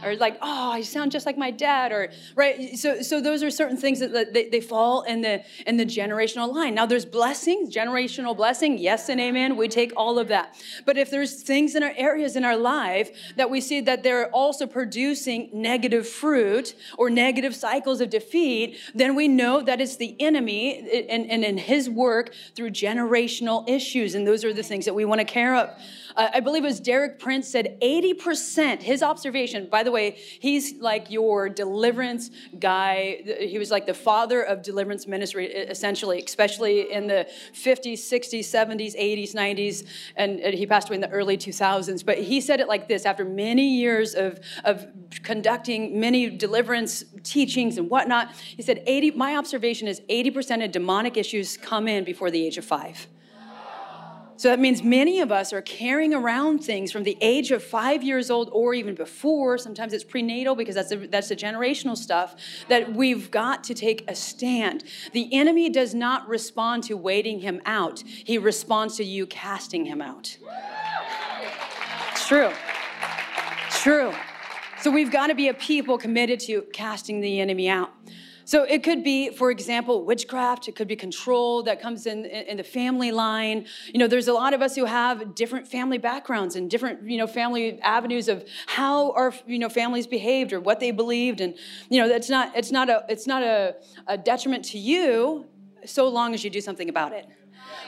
or 0.04 0.16
like, 0.16 0.38
oh, 0.42 0.70
I 0.72 0.82
sound 0.82 1.12
just 1.12 1.26
like 1.26 1.38
my 1.38 1.50
dad, 1.50 1.92
or 1.92 2.10
right. 2.34 2.78
So, 2.78 3.02
so 3.02 3.20
those 3.20 3.42
are 3.42 3.50
certain 3.50 3.76
things 3.76 4.00
that, 4.00 4.32
they, 4.32 4.48
they 4.48 4.60
fall 4.60 5.02
in 5.02 5.20
the 5.20 5.42
in 5.66 5.76
the 5.76 5.86
generational 5.86 6.52
line. 6.52 6.74
Now, 6.74 6.86
there's 6.86 7.04
blessings, 7.04 7.74
generational 7.74 8.36
blessing, 8.36 8.78
yes 8.78 9.08
and 9.08 9.20
amen. 9.20 9.56
We 9.56 9.68
take 9.68 9.92
all 9.96 10.18
of 10.18 10.28
that. 10.28 10.54
But 10.84 10.96
if 10.96 11.10
there's 11.10 11.42
things 11.42 11.74
in 11.74 11.82
our 11.82 11.92
areas 11.96 12.36
in 12.36 12.44
our 12.44 12.56
life 12.56 13.10
that 13.36 13.50
we 13.50 13.60
see 13.60 13.80
that 13.82 14.02
they're 14.02 14.28
also 14.30 14.66
producing 14.66 15.50
negative 15.52 16.08
fruit 16.08 16.74
or 16.98 17.10
negative 17.10 17.54
cycles 17.54 18.00
of 18.00 18.10
defeat, 18.10 18.78
then 18.94 19.14
we 19.14 19.28
know 19.28 19.60
that 19.62 19.80
it's 19.80 19.96
the 19.96 20.16
enemy 20.20 21.06
and, 21.08 21.30
and 21.30 21.44
in 21.44 21.58
his 21.58 21.88
work 21.88 22.34
through 22.54 22.70
generational 22.70 23.68
issues. 23.68 24.14
And 24.14 24.26
those 24.26 24.44
are 24.44 24.52
the 24.52 24.62
things 24.62 24.84
that 24.84 24.94
we 24.94 25.04
want 25.04 25.20
to 25.20 25.24
care 25.24 25.54
of. 25.54 25.70
Uh, 26.16 26.28
I 26.34 26.40
believe 26.40 26.64
it 26.64 26.66
was 26.66 26.80
Derek 26.80 27.18
Prince 27.18 27.48
said 27.48 27.78
80%, 27.80 28.82
his 28.82 29.02
observation, 29.02 29.68
by 29.70 29.82
the 29.82 29.90
way, 29.90 30.18
he's 30.40 30.74
like 30.80 31.10
your 31.10 31.48
deliverance 31.48 32.30
guy. 32.58 33.22
He 33.40 33.58
was 33.58 33.70
like 33.70 33.86
the 33.86 33.94
father 33.94 34.42
of 34.42 34.62
deliverance 34.62 35.06
ministry, 35.06 35.46
essentially, 35.46 36.22
especially 36.22 36.92
in 36.92 37.06
the 37.06 37.28
50s, 37.54 37.94
60s, 37.94 38.40
70s, 38.40 38.98
80s, 38.98 39.34
90s, 39.34 39.86
and, 40.16 40.40
and 40.40 40.54
he 40.54 40.66
passed 40.66 40.88
away 40.88 40.96
in 40.96 41.00
the 41.00 41.10
early 41.10 41.36
2000s. 41.36 42.04
But 42.04 42.18
he 42.18 42.40
said 42.40 42.60
it 42.60 42.68
like 42.68 42.88
this 42.88 43.06
after 43.06 43.24
many 43.24 43.76
years 43.76 44.14
of, 44.14 44.40
of 44.64 44.86
conducting 45.22 45.98
many 45.98 46.30
deliverance 46.30 47.04
teachings 47.22 47.78
and 47.78 47.88
whatnot, 47.88 48.32
he 48.34 48.62
said, 48.62 48.82
80, 48.86 49.12
my 49.12 49.36
observation 49.36 49.88
is 49.88 50.00
80% 50.08 50.64
of 50.64 50.72
demonic 50.72 51.16
issues 51.16 51.56
come 51.56 51.88
in 51.88 52.04
before 52.04 52.30
the 52.30 52.44
age 52.44 52.58
of 52.58 52.64
five. 52.64 53.06
So 54.42 54.48
that 54.48 54.58
means 54.58 54.82
many 54.82 55.20
of 55.20 55.30
us 55.30 55.52
are 55.52 55.62
carrying 55.62 56.12
around 56.12 56.64
things 56.64 56.90
from 56.90 57.04
the 57.04 57.16
age 57.20 57.52
of 57.52 57.62
five 57.62 58.02
years 58.02 58.28
old 58.28 58.50
or 58.50 58.74
even 58.74 58.96
before. 58.96 59.56
Sometimes 59.56 59.92
it's 59.92 60.02
prenatal 60.02 60.56
because 60.56 60.74
that's 60.74 60.88
the, 60.88 60.96
that's 60.96 61.28
the 61.28 61.36
generational 61.36 61.96
stuff 61.96 62.34
that 62.66 62.92
we've 62.92 63.30
got 63.30 63.62
to 63.62 63.72
take 63.72 64.02
a 64.10 64.16
stand. 64.16 64.82
The 65.12 65.32
enemy 65.32 65.70
does 65.70 65.94
not 65.94 66.26
respond 66.26 66.82
to 66.84 66.96
waiting 66.96 67.38
him 67.38 67.62
out, 67.66 68.02
he 68.04 68.36
responds 68.36 68.96
to 68.96 69.04
you 69.04 69.28
casting 69.28 69.84
him 69.84 70.02
out. 70.02 70.36
It's 72.10 72.26
true. 72.26 72.50
It's 73.68 73.80
true. 73.80 74.12
So 74.80 74.90
we've 74.90 75.12
got 75.12 75.28
to 75.28 75.36
be 75.36 75.46
a 75.46 75.54
people 75.54 75.98
committed 75.98 76.40
to 76.40 76.62
casting 76.72 77.20
the 77.20 77.38
enemy 77.38 77.68
out. 77.68 77.92
So 78.44 78.64
it 78.64 78.82
could 78.82 79.04
be, 79.04 79.30
for 79.30 79.50
example, 79.50 80.04
witchcraft. 80.04 80.68
It 80.68 80.76
could 80.76 80.88
be 80.88 80.96
control 80.96 81.62
that 81.64 81.80
comes 81.80 82.06
in, 82.06 82.24
in 82.24 82.56
the 82.56 82.64
family 82.64 83.12
line. 83.12 83.66
You 83.92 83.98
know, 83.98 84.06
there's 84.06 84.28
a 84.28 84.32
lot 84.32 84.54
of 84.54 84.62
us 84.62 84.74
who 84.74 84.84
have 84.84 85.34
different 85.34 85.68
family 85.68 85.98
backgrounds 85.98 86.56
and 86.56 86.70
different, 86.70 87.08
you 87.08 87.18
know, 87.18 87.26
family 87.26 87.80
avenues 87.80 88.28
of 88.28 88.44
how 88.66 89.12
our, 89.12 89.32
you 89.46 89.58
know, 89.58 89.68
families 89.68 90.06
behaved 90.06 90.52
or 90.52 90.60
what 90.60 90.80
they 90.80 90.90
believed. 90.90 91.40
And, 91.40 91.54
you 91.88 92.00
know, 92.00 92.08
that's 92.08 92.28
not, 92.28 92.56
it's 92.56 92.72
not 92.72 92.88
a, 92.88 93.04
it's 93.08 93.26
not 93.26 93.42
a, 93.42 93.76
a 94.06 94.18
detriment 94.18 94.64
to 94.66 94.78
you 94.78 95.46
so 95.84 96.08
long 96.08 96.34
as 96.34 96.44
you 96.44 96.50
do 96.50 96.60
something 96.60 96.88
about 96.88 97.12
it 97.12 97.26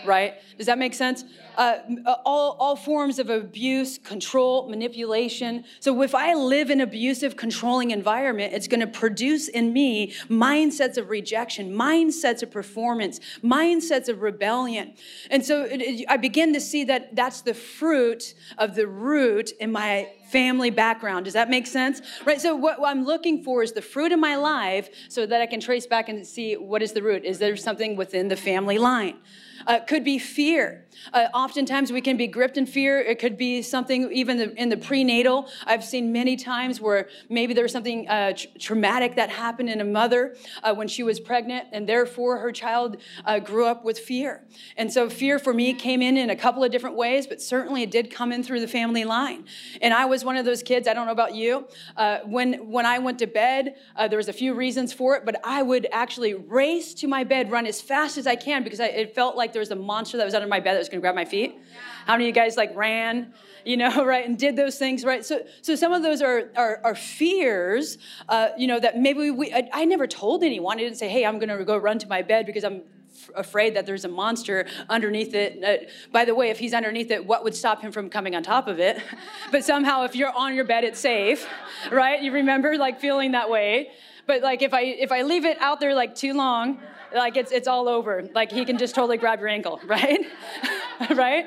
right? 0.04 0.35
Does 0.57 0.66
that 0.66 0.78
make 0.78 0.95
sense? 0.95 1.25
Uh, 1.57 1.78
all, 2.25 2.57
all 2.59 2.76
forms 2.76 3.19
of 3.19 3.31
abuse, 3.31 3.99
control, 3.99 4.69
manipulation. 4.69 5.64
So 5.81 6.02
if 6.02 6.14
I 6.14 6.35
live 6.35 6.71
in 6.71 6.81
abusive, 6.81 7.37
controlling 7.37 7.90
environment, 7.90 8.52
it's 8.52 8.66
going 8.66 8.81
to 8.81 8.87
produce 8.87 9.49
in 9.49 9.73
me 9.73 10.12
mindsets 10.28 10.97
of 10.97 11.11
rejection, 11.11 11.73
mindsets 11.73 12.43
of 12.43 12.50
performance, 12.50 13.21
mindsets 13.43 14.09
of 14.09 14.23
rebellion. 14.23 14.95
And 15.31 15.45
so 15.45 15.64
it, 15.64 15.81
it, 15.81 16.07
I 16.09 16.16
begin 16.16 16.52
to 16.54 16.61
see 16.61 16.85
that 16.85 17.14
that's 17.14 17.43
the 17.43 17.54
fruit 17.54 18.35
of 18.59 18.75
the 18.75 18.87
root 18.87 19.52
in 19.61 19.71
my 19.71 20.09
family 20.31 20.71
background. 20.71 21.25
Does 21.25 21.35
that 21.35 21.49
make 21.49 21.66
sense? 21.66 22.00
Right? 22.25 22.40
So, 22.40 22.57
what, 22.57 22.81
what, 22.81 22.90
I'm 22.90 23.04
looking 23.04 23.45
for 23.45 23.62
is 23.62 23.73
the 23.73 23.83
fruit 23.83 24.11
in 24.11 24.21
my 24.21 24.35
life 24.35 24.88
so 25.09 25.26
that 25.26 25.40
I 25.40 25.47
can 25.47 25.61
trace 25.61 25.87
back 25.87 26.09
and 26.09 26.26
see 26.26 26.57
what 26.57 26.83
is 26.83 26.93
the 26.93 27.02
root. 27.02 27.25
Is 27.25 27.38
there 27.38 27.57
something 27.57 27.95
within 27.95 28.26
the 28.26 28.37
family 28.37 28.78
line? 28.78 29.19
Uh, 29.66 29.80
could 29.80 30.04
be 30.04 30.18
fear. 30.18 30.85
Uh, 31.12 31.26
oftentimes 31.35 31.92
we 31.92 32.00
can 32.00 32.16
be 32.16 32.26
gripped 32.26 32.56
in 32.56 32.66
fear. 32.66 33.00
It 33.00 33.18
could 33.18 33.37
be 33.37 33.62
something 33.62 34.11
even 34.12 34.40
in 34.40 34.68
the 34.68 34.76
prenatal. 34.76 35.49
I've 35.66 35.85
seen 35.85 36.12
many 36.12 36.37
times 36.37 36.80
where 36.80 37.09
maybe 37.28 37.54
there 37.54 37.64
was 37.64 37.73
something 37.73 38.09
uh, 38.09 38.33
tr- 38.33 38.47
traumatic 38.59 39.16
that 39.16 39.30
happened 39.30 39.68
in 39.68 39.80
a 39.80 39.85
mother 39.85 40.37
uh, 40.62 40.75
when 40.75 40.88
she 40.88 41.02
was 41.02 41.21
pregnant, 41.21 41.68
and 41.73 41.88
therefore 41.88 42.38
her 42.38 42.52
child 42.52 42.99
uh, 43.25 43.38
grew 43.38 43.66
up 43.66 43.85
with 43.85 43.99
fear. 43.99 44.44
And 44.76 44.92
so 44.92 45.09
fear 45.09 45.38
for 45.38 45.52
me 45.52 45.75
came 45.75 46.02
in 46.02 46.16
in 46.16 46.30
a 46.30 46.37
couple 46.37 46.62
of 46.62 46.71
different 46.71 46.97
ways, 46.97 47.26
but 47.26 47.40
certainly 47.40 47.83
it 47.83 47.90
did 47.90 48.11
come 48.11 48.33
in 48.33 48.42
through 48.42 48.61
the 48.61 48.68
family 48.68 49.04
line. 49.04 49.44
And 49.80 49.92
I 49.94 50.04
was 50.04 50.25
one 50.25 50.37
of 50.37 50.44
those 50.44 50.62
kids. 50.62 50.87
I 50.88 50.94
don't 50.94 51.06
know 51.06 51.12
about 51.12 51.35
you. 51.35 51.66
Uh, 51.97 52.18
when 52.25 52.71
when 52.71 52.87
I 52.87 52.99
went 52.99 53.18
to 53.21 53.26
bed, 53.26 53.76
there 54.09 54.18
was 54.18 54.28
a 54.28 54.33
few 54.33 54.54
reasons 54.54 54.92
for 54.92 55.16
it, 55.16 55.25
but 55.25 55.40
I 55.44 55.62
would 55.62 55.87
actually 55.92 56.35
race 56.35 56.94
to 56.94 57.09
my 57.09 57.25
bed, 57.25 57.50
run 57.50 57.66
as 57.66 57.80
fast 57.80 58.18
as 58.18 58.26
I 58.26 58.37
can 58.37 58.62
because 58.62 58.80
I, 58.80 58.87
it 58.87 59.14
felt 59.14 59.37
like 59.37 59.52
there 59.54 59.61
was 59.61 59.70
a 59.70 59.76
monster 59.76 60.18
that 60.18 60.25
was 60.25 60.34
under 60.34 60.46
my 60.46 60.61
bed 60.61 60.75
that 60.75 60.80
was 60.80 60.90
going 60.90 60.99
to 60.99 61.00
grab 61.00 61.14
my 61.14 61.25
feet. 61.25 61.58
How 62.06 62.12
many 62.12 62.25
of 62.25 62.28
you 62.28 62.34
guys 62.34 62.58
like 62.58 62.76
ran, 62.76 63.32
you 63.64 63.78
know, 63.78 64.04
right, 64.12 64.26
and 64.26 64.38
did 64.38 64.56
those 64.56 64.78
things, 64.78 65.04
right? 65.04 65.25
So, 65.25 65.46
so 65.62 65.75
some 65.75 65.92
of 65.92 66.02
those 66.02 66.20
are 66.20 66.50
are, 66.56 66.80
are 66.84 66.94
fears, 66.94 67.96
uh, 68.28 68.49
you 68.58 68.66
know, 68.66 68.78
that 68.78 68.99
maybe 68.99 69.30
we. 69.30 69.52
I, 69.52 69.70
I 69.73 69.84
never 69.87 70.06
told 70.06 70.44
anyone. 70.44 70.76
I 70.76 70.82
didn't 70.82 70.99
say, 70.99 71.08
hey, 71.08 71.25
I'm 71.25 71.38
going 71.38 71.56
to 71.56 71.64
go 71.64 71.78
run 71.78 71.99
to 72.00 72.08
my 72.08 72.20
bed 72.20 72.44
because 72.44 72.64
I'm 72.64 72.82
afraid 73.34 73.75
that 73.76 73.87
there's 73.87 74.04
a 74.04 74.08
monster 74.08 74.66
underneath 74.88 75.34
it. 75.34 75.62
Uh, 75.64 75.88
by 76.12 76.25
the 76.25 76.34
way, 76.34 76.50
if 76.50 76.58
he's 76.58 76.75
underneath 76.75 77.11
it, 77.11 77.25
what 77.25 77.44
would 77.44 77.54
stop 77.54 77.80
him 77.80 77.92
from 77.92 78.11
coming 78.11 78.34
on 78.34 78.42
top 78.42 78.68
of 78.68 78.78
it? 78.80 79.00
but 79.50 79.64
somehow, 79.64 80.04
if 80.04 80.14
you're 80.14 80.32
on 80.37 80.54
your 80.54 80.64
bed, 80.64 80.84
it's 80.84 81.00
safe, 81.00 81.46
right? 81.90 82.23
You 82.23 82.32
remember 82.32 82.76
like 82.76 83.00
feeling 83.00 83.32
that 83.32 83.49
way. 83.49 83.90
But 84.26 84.42
like 84.42 84.62
if 84.62 84.73
I 84.73 84.82
if 84.82 85.12
I 85.12 85.23
leave 85.23 85.44
it 85.44 85.61
out 85.61 85.80
there 85.80 85.94
like 85.94 86.14
too 86.14 86.34
long, 86.34 86.80
like 87.14 87.37
it's 87.37 87.52
it's 87.52 87.68
all 87.68 87.88
over. 87.88 88.28
Like 88.35 88.52
he 88.52 88.64
can 88.64 88.78
just 88.78 88.94
totally 88.94 89.16
grab 89.16 89.40
your 89.40 89.49
ankle, 89.49 89.80
right? 89.87 90.21
right? 91.11 91.47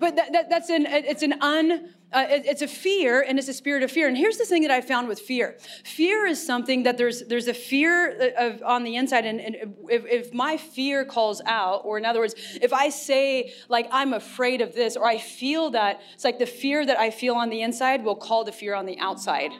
But 0.00 0.16
that, 0.16 0.32
that, 0.32 0.50
that's 0.50 0.70
an 0.70 0.86
it's 0.86 1.22
an 1.22 1.34
un 1.40 1.90
uh, 2.10 2.24
it, 2.30 2.46
it's 2.46 2.62
a 2.62 2.68
fear 2.68 3.20
and 3.20 3.38
it's 3.38 3.48
a 3.48 3.52
spirit 3.52 3.82
of 3.82 3.90
fear. 3.90 4.08
And 4.08 4.16
here's 4.16 4.38
the 4.38 4.46
thing 4.46 4.62
that 4.62 4.70
I 4.70 4.80
found 4.80 5.08
with 5.08 5.20
fear: 5.20 5.56
fear 5.84 6.26
is 6.26 6.44
something 6.44 6.84
that 6.84 6.96
there's 6.96 7.22
there's 7.24 7.48
a 7.48 7.54
fear 7.54 8.32
of 8.38 8.62
on 8.62 8.84
the 8.84 8.96
inside, 8.96 9.26
and, 9.26 9.40
and 9.40 9.56
if, 9.90 10.04
if 10.06 10.32
my 10.32 10.56
fear 10.56 11.04
calls 11.04 11.42
out, 11.46 11.82
or 11.84 11.98
in 11.98 12.04
other 12.04 12.20
words, 12.20 12.34
if 12.62 12.72
I 12.72 12.88
say 12.88 13.52
like 13.68 13.88
I'm 13.90 14.12
afraid 14.12 14.60
of 14.60 14.74
this, 14.74 14.96
or 14.96 15.04
I 15.04 15.18
feel 15.18 15.70
that, 15.70 16.00
it's 16.14 16.24
like 16.24 16.38
the 16.38 16.46
fear 16.46 16.86
that 16.86 16.98
I 16.98 17.10
feel 17.10 17.34
on 17.34 17.50
the 17.50 17.62
inside 17.62 18.04
will 18.04 18.16
call 18.16 18.44
the 18.44 18.52
fear 18.52 18.74
on 18.74 18.86
the 18.86 18.98
outside. 18.98 19.50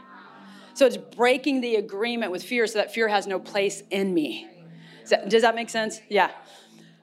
So 0.74 0.86
it's 0.86 0.96
breaking 0.96 1.60
the 1.60 1.74
agreement 1.74 2.30
with 2.30 2.44
fear, 2.44 2.66
so 2.68 2.78
that 2.78 2.94
fear 2.94 3.08
has 3.08 3.26
no 3.26 3.40
place 3.40 3.82
in 3.90 4.14
me. 4.14 4.48
Does 5.08 5.42
that, 5.42 5.54
make 5.54 5.70
sense? 5.70 6.00
Yeah. 6.08 6.30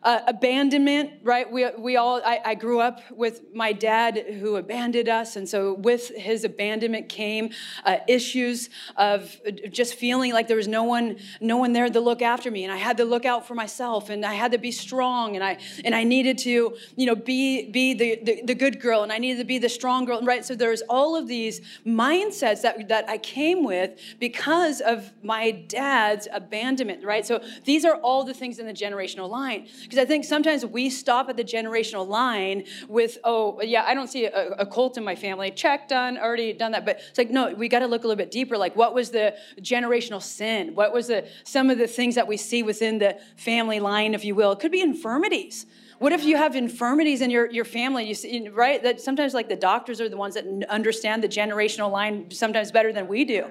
Uh, 0.06 0.22
abandonment, 0.28 1.14
right? 1.24 1.52
We, 1.52 1.66
we 1.80 1.98
all, 1.98 2.22
I, 2.24 2.40
I, 2.46 2.54
grew 2.54 2.80
up 2.80 3.02
with 3.10 3.42
my 3.56 3.74
dad 3.74 4.24
who 4.40 4.56
abandoned 4.56 5.10
us. 5.10 5.36
And 5.36 5.50
so 5.50 5.74
with 5.74 6.10
his 6.10 6.44
abandonment 6.44 7.10
came 7.10 7.50
uh, 7.84 7.98
issues 8.08 8.70
of 8.98 9.36
just 9.72 9.96
feeling 9.96 10.32
like 10.32 10.48
there 10.48 10.58
was 10.58 10.68
no 10.68 10.84
one, 10.84 11.18
no 11.42 11.58
one 11.58 11.74
there 11.74 11.90
to 11.90 12.00
look 12.00 12.22
after 12.22 12.52
me. 12.52 12.64
And 12.64 12.72
I 12.72 12.78
had 12.78 12.98
to 12.98 13.04
look 13.04 13.26
out 13.26 13.48
for 13.48 13.56
myself 13.56 14.12
and 14.12 14.24
I 14.24 14.36
had 14.36 14.52
to 14.52 14.60
be 14.60 14.72
strong 14.72 15.34
and 15.34 15.44
I, 15.44 15.58
and 15.84 15.96
I 15.96 16.04
needed 16.04 16.38
to, 16.40 16.78
you 16.96 17.06
know, 17.08 17.16
be, 17.16 17.72
be 17.72 17.96
the, 17.96 18.20
the, 18.24 18.42
the 18.44 18.54
good 18.54 18.80
girl 18.80 19.02
and 19.02 19.12
I 19.12 19.18
needed 19.18 19.40
to 19.40 19.44
be 19.44 19.58
the 19.58 19.70
strong 19.70 20.06
girl, 20.06 20.22
right? 20.22 20.46
So 20.46 20.54
there's 20.54 20.84
all 20.84 21.16
of 21.16 21.28
these 21.28 21.62
mindsets 21.84 22.62
that, 22.62 22.90
that 22.90 23.10
I 23.10 23.18
came 23.18 23.64
with 23.64 24.00
because 24.20 24.82
of 24.82 25.12
my 25.24 25.50
dad's 25.50 26.28
abandonment, 26.32 27.04
right? 27.04 27.26
So 27.26 27.42
these 27.64 27.86
are 27.86 27.96
all 27.96 28.24
the 28.24 28.36
things 28.36 28.60
in 28.60 28.68
the 28.68 28.74
generational 28.74 29.28
line. 29.28 29.68
Because 29.96 30.06
I 30.06 30.10
think 30.10 30.26
sometimes 30.26 30.66
we 30.66 30.90
stop 30.90 31.30
at 31.30 31.38
the 31.38 31.44
generational 31.44 32.06
line 32.06 32.66
with, 32.90 33.18
oh, 33.24 33.62
yeah, 33.62 33.86
I 33.88 33.94
don't 33.94 34.10
see 34.10 34.26
a, 34.26 34.50
a 34.50 34.66
cult 34.66 34.98
in 34.98 35.06
my 35.06 35.16
family. 35.16 35.52
Check, 35.52 35.88
done, 35.88 36.18
already 36.18 36.52
done 36.52 36.74
that. 36.74 36.86
But 36.86 37.00
it's 37.08 37.18
like, 37.18 37.30
no, 37.30 37.54
we 37.54 37.70
got 37.70 37.80
to 37.80 37.88
look 37.88 38.04
a 38.04 38.08
little 38.08 38.18
bit 38.18 38.30
deeper. 38.30 38.58
Like, 38.58 38.76
what 38.76 38.94
was 38.94 39.12
the 39.12 39.36
generational 39.62 40.22
sin? 40.22 40.76
What 40.76 40.92
was 40.92 41.08
the 41.08 41.30
some 41.46 41.70
of 41.70 41.78
the 41.78 41.88
things 41.88 42.16
that 42.16 42.28
we 42.28 42.36
see 42.36 42.62
within 42.62 43.00
the 43.00 43.18
family 43.38 43.80
line, 43.80 44.14
if 44.14 44.26
you 44.26 44.36
will? 44.36 44.52
It 44.52 44.60
could 44.60 44.72
be 44.72 44.82
infirmities 44.82 45.66
What 46.00 46.12
if 46.12 46.26
you 46.26 46.36
have 46.36 46.56
infirmities 46.56 47.22
in 47.22 47.30
your, 47.30 47.50
your 47.50 47.64
family? 47.64 48.06
You 48.06 48.14
see, 48.14 48.50
right? 48.50 48.84
That 48.84 49.00
sometimes 49.00 49.34
like 49.34 49.48
the 49.48 49.56
doctors 49.56 50.02
are 50.02 50.10
the 50.10 50.18
ones 50.18 50.36
that 50.36 50.46
understand 50.70 51.24
the 51.24 51.30
generational 51.30 51.90
line 51.90 52.30
sometimes 52.32 52.72
better 52.72 52.92
than 52.92 53.08
we 53.08 53.24
do. 53.24 53.46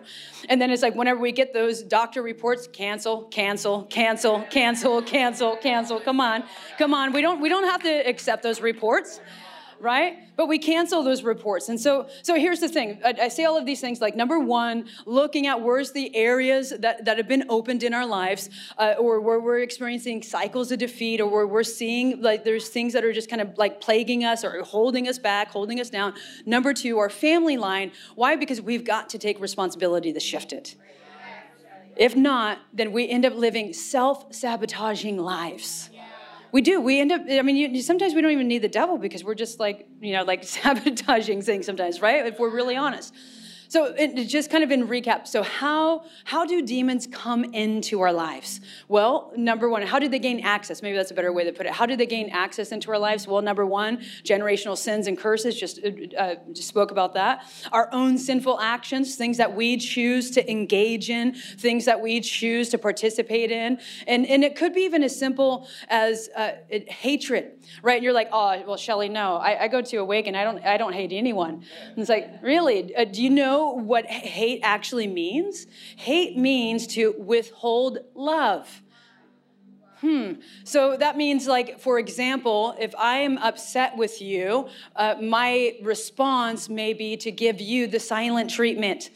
And 0.50 0.60
then 0.60 0.70
it's 0.70 0.82
like 0.82 0.94
whenever 0.94 1.20
we 1.20 1.32
get 1.32 1.54
those 1.54 1.82
doctor 1.82 2.22
reports, 2.22 2.66
cancel, 2.66 3.22
cancel, 3.24 3.84
cancel, 3.84 4.42
cancel, 4.50 5.02
cancel, 5.02 5.56
cancel. 5.56 6.00
Come 6.00 6.20
on, 6.20 6.44
come 6.76 6.92
on. 6.92 7.12
We 7.12 7.22
don't 7.22 7.40
we 7.40 7.48
don't 7.48 7.64
have 7.64 7.82
to 7.82 8.08
accept 8.08 8.42
those 8.42 8.60
reports 8.60 9.20
right? 9.84 10.16
But 10.34 10.48
we 10.48 10.58
cancel 10.58 11.02
those 11.02 11.22
reports. 11.22 11.68
And 11.68 11.78
so, 11.78 12.08
so 12.22 12.34
here's 12.34 12.58
the 12.58 12.68
thing. 12.68 12.98
I, 13.04 13.14
I, 13.22 13.28
say 13.28 13.44
all 13.44 13.56
of 13.56 13.66
these 13.66 13.80
things 13.80 14.00
like 14.00 14.16
number 14.16 14.40
one, 14.40 14.86
looking 15.04 15.46
at 15.46 15.60
where's 15.60 15.92
the 15.92 16.14
areas 16.16 16.72
that, 16.80 17.04
that 17.04 17.18
have 17.18 17.28
been 17.28 17.44
opened 17.50 17.82
in 17.82 17.92
our 17.92 18.06
lives, 18.06 18.48
uh, 18.78 18.94
or 18.98 19.20
where 19.20 19.38
we're 19.38 19.60
experiencing 19.60 20.22
cycles 20.22 20.72
of 20.72 20.78
defeat, 20.78 21.20
or 21.20 21.28
where 21.28 21.46
we're 21.46 21.62
seeing 21.62 22.22
like 22.22 22.42
there's 22.44 22.68
things 22.68 22.94
that 22.94 23.04
are 23.04 23.12
just 23.12 23.28
kind 23.28 23.42
of 23.42 23.56
like 23.58 23.80
plaguing 23.80 24.24
us 24.24 24.42
or 24.42 24.62
holding 24.62 25.06
us 25.06 25.18
back, 25.18 25.50
holding 25.50 25.78
us 25.78 25.90
down. 25.90 26.14
Number 26.46 26.72
two, 26.72 26.98
our 26.98 27.10
family 27.10 27.58
line. 27.58 27.92
Why? 28.14 28.34
Because 28.34 28.60
we've 28.60 28.84
got 28.84 29.10
to 29.10 29.18
take 29.18 29.38
responsibility 29.38 30.12
to 30.12 30.20
shift 30.20 30.52
it. 30.52 30.74
If 31.96 32.16
not, 32.16 32.58
then 32.72 32.92
we 32.92 33.08
end 33.08 33.24
up 33.24 33.34
living 33.34 33.72
self 33.72 34.34
sabotaging 34.34 35.18
lives. 35.18 35.90
We 36.54 36.60
do. 36.60 36.80
We 36.80 37.00
end 37.00 37.10
up, 37.10 37.22
I 37.28 37.42
mean, 37.42 37.56
you, 37.56 37.82
sometimes 37.82 38.14
we 38.14 38.22
don't 38.22 38.30
even 38.30 38.46
need 38.46 38.62
the 38.62 38.68
devil 38.68 38.96
because 38.96 39.24
we're 39.24 39.34
just 39.34 39.58
like, 39.58 39.88
you 40.00 40.12
know, 40.12 40.22
like 40.22 40.44
sabotaging 40.54 41.42
things 41.42 41.66
sometimes, 41.66 42.00
right? 42.00 42.24
If 42.24 42.38
we're 42.38 42.54
really 42.54 42.76
honest. 42.76 43.12
So 43.74 43.92
just 44.12 44.50
kind 44.50 44.62
of 44.62 44.70
in 44.70 44.86
recap. 44.86 45.26
So 45.26 45.42
how 45.42 46.04
how 46.22 46.46
do 46.46 46.62
demons 46.62 47.08
come 47.08 47.42
into 47.42 48.02
our 48.02 48.12
lives? 48.12 48.60
Well, 48.86 49.32
number 49.36 49.68
one, 49.68 49.82
how 49.82 49.98
do 49.98 50.08
they 50.08 50.20
gain 50.20 50.38
access? 50.44 50.80
Maybe 50.80 50.96
that's 50.96 51.10
a 51.10 51.14
better 51.14 51.32
way 51.32 51.42
to 51.42 51.50
put 51.52 51.66
it. 51.66 51.72
How 51.72 51.84
do 51.84 51.96
they 51.96 52.06
gain 52.06 52.28
access 52.28 52.70
into 52.70 52.92
our 52.92 53.00
lives? 53.00 53.26
Well, 53.26 53.42
number 53.42 53.66
one, 53.66 53.98
generational 54.22 54.78
sins 54.78 55.08
and 55.08 55.18
curses. 55.18 55.58
Just, 55.58 55.80
uh, 55.84 55.90
uh, 56.16 56.34
just 56.52 56.68
spoke 56.68 56.92
about 56.92 57.14
that. 57.14 57.50
Our 57.72 57.88
own 57.92 58.16
sinful 58.16 58.60
actions, 58.60 59.16
things 59.16 59.38
that 59.38 59.56
we 59.56 59.76
choose 59.76 60.30
to 60.36 60.48
engage 60.48 61.10
in, 61.10 61.34
things 61.34 61.84
that 61.86 62.00
we 62.00 62.20
choose 62.20 62.68
to 62.68 62.78
participate 62.78 63.50
in, 63.50 63.80
and 64.06 64.24
and 64.24 64.44
it 64.44 64.54
could 64.54 64.72
be 64.72 64.82
even 64.82 65.02
as 65.02 65.18
simple 65.18 65.66
as 65.88 66.30
uh, 66.36 66.52
it, 66.68 66.88
hatred, 66.88 67.50
right? 67.82 68.00
You're 68.00 68.12
like, 68.12 68.28
oh, 68.32 68.62
well, 68.68 68.76
Shelly, 68.76 69.08
no, 69.08 69.34
I, 69.34 69.64
I, 69.64 69.66
go 69.66 69.82
to 69.82 69.96
Awaken. 69.96 70.36
I 70.36 70.44
don't 70.44 70.64
I 70.64 70.76
don't 70.76 70.92
hate 70.92 71.10
anyone. 71.10 71.64
And 71.90 71.98
it's 71.98 72.08
like, 72.08 72.40
really? 72.40 72.94
Uh, 72.94 73.04
do 73.06 73.20
you 73.20 73.30
know? 73.30 73.63
What 73.72 74.06
hate 74.06 74.60
actually 74.62 75.06
means? 75.06 75.66
Hate 75.96 76.36
means 76.36 76.86
to 76.88 77.14
withhold 77.18 77.98
love. 78.14 78.82
Hmm. 80.00 80.32
So 80.64 80.96
that 80.98 81.16
means, 81.16 81.46
like, 81.46 81.80
for 81.80 81.98
example, 81.98 82.74
if 82.78 82.94
I 82.96 83.18
am 83.18 83.38
upset 83.38 83.96
with 83.96 84.20
you, 84.20 84.68
uh, 84.96 85.14
my 85.20 85.76
response 85.82 86.68
may 86.68 86.92
be 86.92 87.16
to 87.18 87.30
give 87.30 87.60
you 87.60 87.86
the 87.86 88.00
silent 88.00 88.50
treatment. 88.50 89.08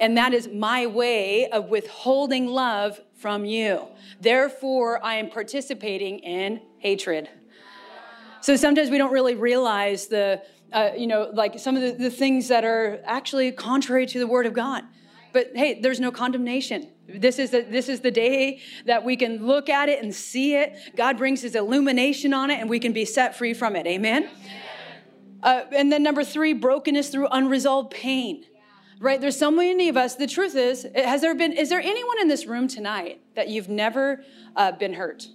And 0.00 0.16
that 0.16 0.32
is 0.32 0.48
my 0.48 0.86
way 0.86 1.48
of 1.50 1.68
withholding 1.68 2.46
love 2.46 3.00
from 3.14 3.44
you. 3.44 3.88
Therefore, 4.20 5.04
I 5.04 5.16
am 5.16 5.28
participating 5.28 6.20
in 6.20 6.62
hatred. 6.78 7.28
So 8.40 8.56
sometimes 8.56 8.90
we 8.90 8.98
don't 8.98 9.12
really 9.12 9.36
realize 9.36 10.08
the 10.08 10.42
uh, 10.72 10.90
you 10.96 11.06
know, 11.06 11.30
like 11.32 11.58
some 11.58 11.76
of 11.76 11.82
the, 11.82 11.92
the 11.92 12.10
things 12.10 12.48
that 12.48 12.64
are 12.64 13.00
actually 13.04 13.52
contrary 13.52 14.06
to 14.06 14.18
the 14.18 14.26
Word 14.26 14.46
of 14.46 14.52
God. 14.52 14.84
But 15.32 15.52
hey, 15.54 15.80
there's 15.80 16.00
no 16.00 16.10
condemnation. 16.10 16.88
This 17.08 17.38
is, 17.38 17.50
the, 17.50 17.62
this 17.62 17.88
is 17.88 18.00
the 18.00 18.10
day 18.10 18.60
that 18.86 19.04
we 19.04 19.16
can 19.16 19.46
look 19.46 19.68
at 19.68 19.88
it 19.88 20.02
and 20.02 20.14
see 20.14 20.54
it. 20.54 20.76
God 20.96 21.16
brings 21.16 21.42
His 21.42 21.54
illumination 21.54 22.34
on 22.34 22.50
it, 22.50 22.60
and 22.60 22.68
we 22.68 22.78
can 22.78 22.92
be 22.92 23.04
set 23.04 23.36
free 23.36 23.54
from 23.54 23.76
it. 23.76 23.86
Amen? 23.86 24.28
Uh, 25.42 25.64
and 25.72 25.90
then 25.90 26.02
number 26.02 26.22
three, 26.22 26.52
brokenness 26.52 27.08
through 27.08 27.28
unresolved 27.28 27.90
pain. 27.90 28.44
Right? 29.00 29.20
There's 29.20 29.38
so 29.38 29.50
many 29.50 29.88
of 29.88 29.96
us. 29.96 30.14
The 30.14 30.28
truth 30.28 30.54
is, 30.54 30.86
has 30.94 31.22
there 31.22 31.34
been, 31.34 31.52
is 31.52 31.70
there 31.70 31.80
anyone 31.80 32.20
in 32.20 32.28
this 32.28 32.46
room 32.46 32.68
tonight 32.68 33.20
that 33.34 33.48
you've 33.48 33.68
never 33.68 34.22
uh, 34.54 34.72
been 34.72 34.94
hurt? 34.94 35.26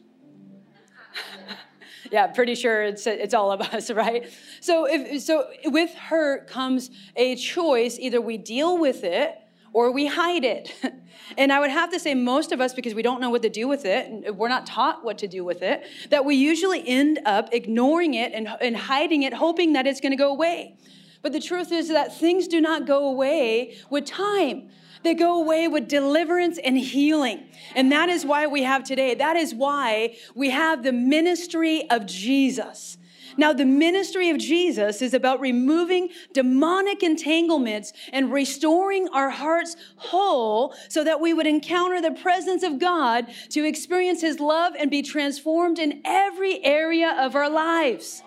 yeah, 2.11 2.27
pretty 2.27 2.55
sure 2.55 2.83
it's 2.83 3.07
it's 3.07 3.33
all 3.33 3.51
of 3.51 3.61
us, 3.73 3.91
right? 3.91 4.29
So 4.61 4.85
if 4.85 5.21
so, 5.21 5.47
with 5.65 5.93
hurt 5.93 6.47
comes 6.47 6.89
a 7.15 7.35
choice: 7.35 7.97
either 7.99 8.21
we 8.21 8.37
deal 8.37 8.77
with 8.77 9.03
it 9.03 9.35
or 9.73 9.91
we 9.91 10.07
hide 10.07 10.43
it. 10.43 10.73
And 11.35 11.51
I 11.51 11.59
would 11.59 11.71
have 11.71 11.91
to 11.91 11.99
say, 11.99 12.13
most 12.15 12.53
of 12.53 12.61
us, 12.61 12.73
because 12.73 12.95
we 12.95 13.01
don't 13.01 13.19
know 13.19 13.29
what 13.29 13.41
to 13.41 13.49
do 13.49 13.67
with 13.67 13.83
it, 13.83 14.33
we're 14.35 14.47
not 14.47 14.65
taught 14.65 15.03
what 15.03 15.17
to 15.17 15.27
do 15.27 15.43
with 15.43 15.61
it, 15.61 15.83
that 16.09 16.23
we 16.23 16.35
usually 16.35 16.87
end 16.87 17.19
up 17.25 17.49
ignoring 17.51 18.13
it 18.13 18.31
and, 18.33 18.47
and 18.61 18.77
hiding 18.77 19.23
it, 19.23 19.33
hoping 19.33 19.73
that 19.73 19.85
it's 19.85 19.99
going 19.99 20.13
to 20.13 20.17
go 20.17 20.31
away. 20.31 20.77
But 21.21 21.33
the 21.33 21.41
truth 21.41 21.71
is 21.71 21.89
that 21.89 22.17
things 22.17 22.47
do 22.47 22.61
not 22.61 22.87
go 22.87 23.07
away 23.09 23.75
with 23.89 24.05
time. 24.05 24.69
They 25.07 25.13
go 25.13 25.39
away 25.39 25.69
with 25.69 25.87
deliverance 25.87 26.59
and 26.61 26.77
healing. 26.77 27.45
And 27.75 27.89
that 27.93 28.09
is 28.09 28.25
why 28.25 28.45
we 28.45 28.63
have 28.63 28.83
today. 28.83 29.15
That 29.15 29.37
is 29.37 29.55
why 29.55 30.17
we 30.35 30.49
have 30.49 30.83
the 30.83 30.91
ministry 30.91 31.89
of 31.89 32.05
Jesus. 32.05 32.97
Now, 33.37 33.53
the 33.53 33.63
ministry 33.63 34.29
of 34.31 34.37
Jesus 34.37 35.01
is 35.01 35.13
about 35.13 35.39
removing 35.39 36.09
demonic 36.33 37.03
entanglements 37.03 37.93
and 38.11 38.33
restoring 38.33 39.07
our 39.13 39.29
hearts 39.29 39.77
whole 39.95 40.75
so 40.89 41.05
that 41.05 41.21
we 41.21 41.33
would 41.33 41.47
encounter 41.47 42.01
the 42.01 42.11
presence 42.11 42.61
of 42.61 42.77
God 42.77 43.27
to 43.51 43.63
experience 43.63 44.19
His 44.19 44.41
love 44.41 44.73
and 44.77 44.91
be 44.91 45.03
transformed 45.03 45.79
in 45.79 46.01
every 46.03 46.61
area 46.65 47.15
of 47.17 47.33
our 47.33 47.49
lives. 47.49 48.23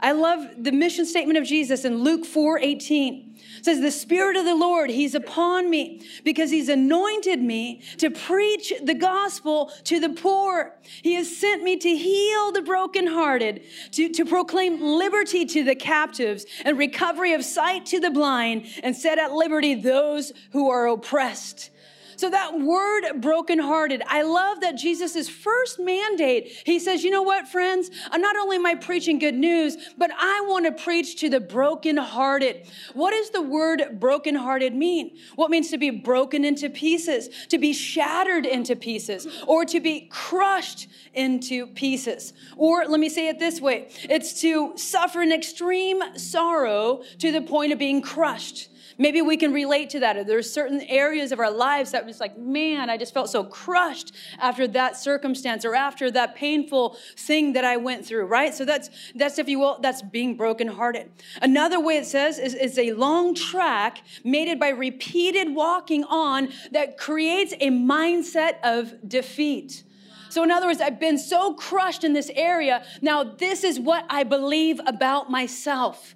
I 0.00 0.12
love 0.12 0.46
the 0.58 0.72
mission 0.72 1.06
statement 1.06 1.38
of 1.38 1.44
Jesus 1.44 1.84
in 1.84 1.98
Luke 1.98 2.24
4 2.24 2.58
18 2.58 3.26
says, 3.62 3.80
The 3.80 3.90
Spirit 3.90 4.36
of 4.36 4.44
the 4.44 4.54
Lord, 4.54 4.90
He's 4.90 5.14
upon 5.14 5.70
me 5.70 6.06
because 6.24 6.50
He's 6.50 6.68
anointed 6.68 7.40
me 7.40 7.82
to 7.98 8.10
preach 8.10 8.72
the 8.82 8.94
gospel 8.94 9.70
to 9.84 10.00
the 10.00 10.10
poor. 10.10 10.74
He 11.02 11.14
has 11.14 11.36
sent 11.36 11.62
me 11.62 11.76
to 11.76 11.96
heal 11.96 12.52
the 12.52 12.62
brokenhearted, 12.62 13.62
to, 13.92 14.08
to 14.10 14.24
proclaim 14.24 14.80
liberty 14.80 15.44
to 15.46 15.64
the 15.64 15.74
captives 15.74 16.46
and 16.64 16.78
recovery 16.78 17.34
of 17.34 17.44
sight 17.44 17.86
to 17.86 18.00
the 18.00 18.10
blind, 18.10 18.66
and 18.82 18.96
set 18.96 19.18
at 19.18 19.32
liberty 19.32 19.74
those 19.74 20.32
who 20.52 20.70
are 20.70 20.86
oppressed 20.86 21.70
so 22.16 22.30
that 22.30 22.58
word 22.58 23.20
brokenhearted, 23.20 24.02
I 24.06 24.22
love 24.22 24.60
that 24.60 24.76
Jesus' 24.76 25.28
first 25.28 25.78
mandate, 25.78 26.62
he 26.64 26.78
says, 26.78 27.04
you 27.04 27.10
know 27.10 27.22
what, 27.22 27.48
friends? 27.48 27.90
Not 28.14 28.36
only 28.36 28.56
am 28.56 28.66
I 28.66 28.74
preaching 28.74 29.18
good 29.18 29.34
news, 29.34 29.76
but 29.96 30.10
I 30.18 30.44
want 30.48 30.66
to 30.66 30.72
preach 30.72 31.16
to 31.20 31.28
the 31.28 31.40
brokenhearted. 31.40 32.66
What 32.94 33.12
does 33.12 33.30
the 33.30 33.42
word 33.42 34.00
brokenhearted 34.00 34.74
mean? 34.74 35.16
What 35.34 35.50
means 35.50 35.70
to 35.70 35.78
be 35.78 35.90
broken 35.90 36.44
into 36.44 36.70
pieces, 36.70 37.28
to 37.48 37.58
be 37.58 37.72
shattered 37.72 38.46
into 38.46 38.76
pieces, 38.76 39.26
or 39.46 39.64
to 39.66 39.80
be 39.80 40.08
crushed 40.10 40.88
into 41.14 41.66
pieces. 41.68 42.32
Or 42.56 42.86
let 42.86 43.00
me 43.00 43.08
say 43.08 43.28
it 43.28 43.38
this 43.38 43.60
way 43.60 43.88
it's 44.04 44.40
to 44.40 44.72
suffer 44.76 45.22
an 45.22 45.32
extreme 45.32 46.00
sorrow 46.16 47.02
to 47.18 47.32
the 47.32 47.40
point 47.40 47.72
of 47.72 47.78
being 47.78 48.02
crushed. 48.02 48.68
Maybe 48.98 49.20
we 49.20 49.36
can 49.36 49.52
relate 49.52 49.90
to 49.90 50.00
that. 50.00 50.26
There's 50.26 50.50
certain 50.50 50.80
areas 50.82 51.30
of 51.30 51.38
our 51.38 51.50
lives 51.50 51.90
that 51.90 52.06
was 52.06 52.18
like, 52.18 52.38
man, 52.38 52.88
I 52.88 52.96
just 52.96 53.12
felt 53.12 53.28
so 53.28 53.44
crushed 53.44 54.12
after 54.38 54.66
that 54.68 54.96
circumstance 54.96 55.64
or 55.64 55.74
after 55.74 56.10
that 56.10 56.34
painful 56.34 56.96
thing 57.16 57.52
that 57.52 57.64
I 57.64 57.76
went 57.76 58.06
through, 58.06 58.24
right? 58.24 58.54
So 58.54 58.64
that's 58.64 58.88
that's 59.14 59.38
if 59.38 59.48
you 59.48 59.58
will, 59.58 59.78
that's 59.80 60.00
being 60.00 60.36
brokenhearted. 60.36 61.10
Another 61.42 61.78
way 61.78 61.98
it 61.98 62.06
says 62.06 62.38
is, 62.38 62.54
is 62.54 62.78
a 62.78 62.92
long 62.92 63.34
track 63.34 64.02
made 64.24 64.58
by 64.58 64.68
repeated 64.68 65.54
walking 65.54 66.04
on 66.04 66.48
that 66.72 66.96
creates 66.96 67.52
a 67.60 67.68
mindset 67.70 68.60
of 68.62 68.94
defeat. 69.06 69.84
So, 70.28 70.42
in 70.42 70.50
other 70.50 70.66
words, 70.66 70.80
I've 70.80 71.00
been 71.00 71.18
so 71.18 71.54
crushed 71.54 72.04
in 72.04 72.12
this 72.12 72.30
area. 72.34 72.84
Now, 73.00 73.24
this 73.24 73.64
is 73.64 73.78
what 73.78 74.04
I 74.10 74.24
believe 74.24 74.80
about 74.86 75.30
myself 75.30 76.14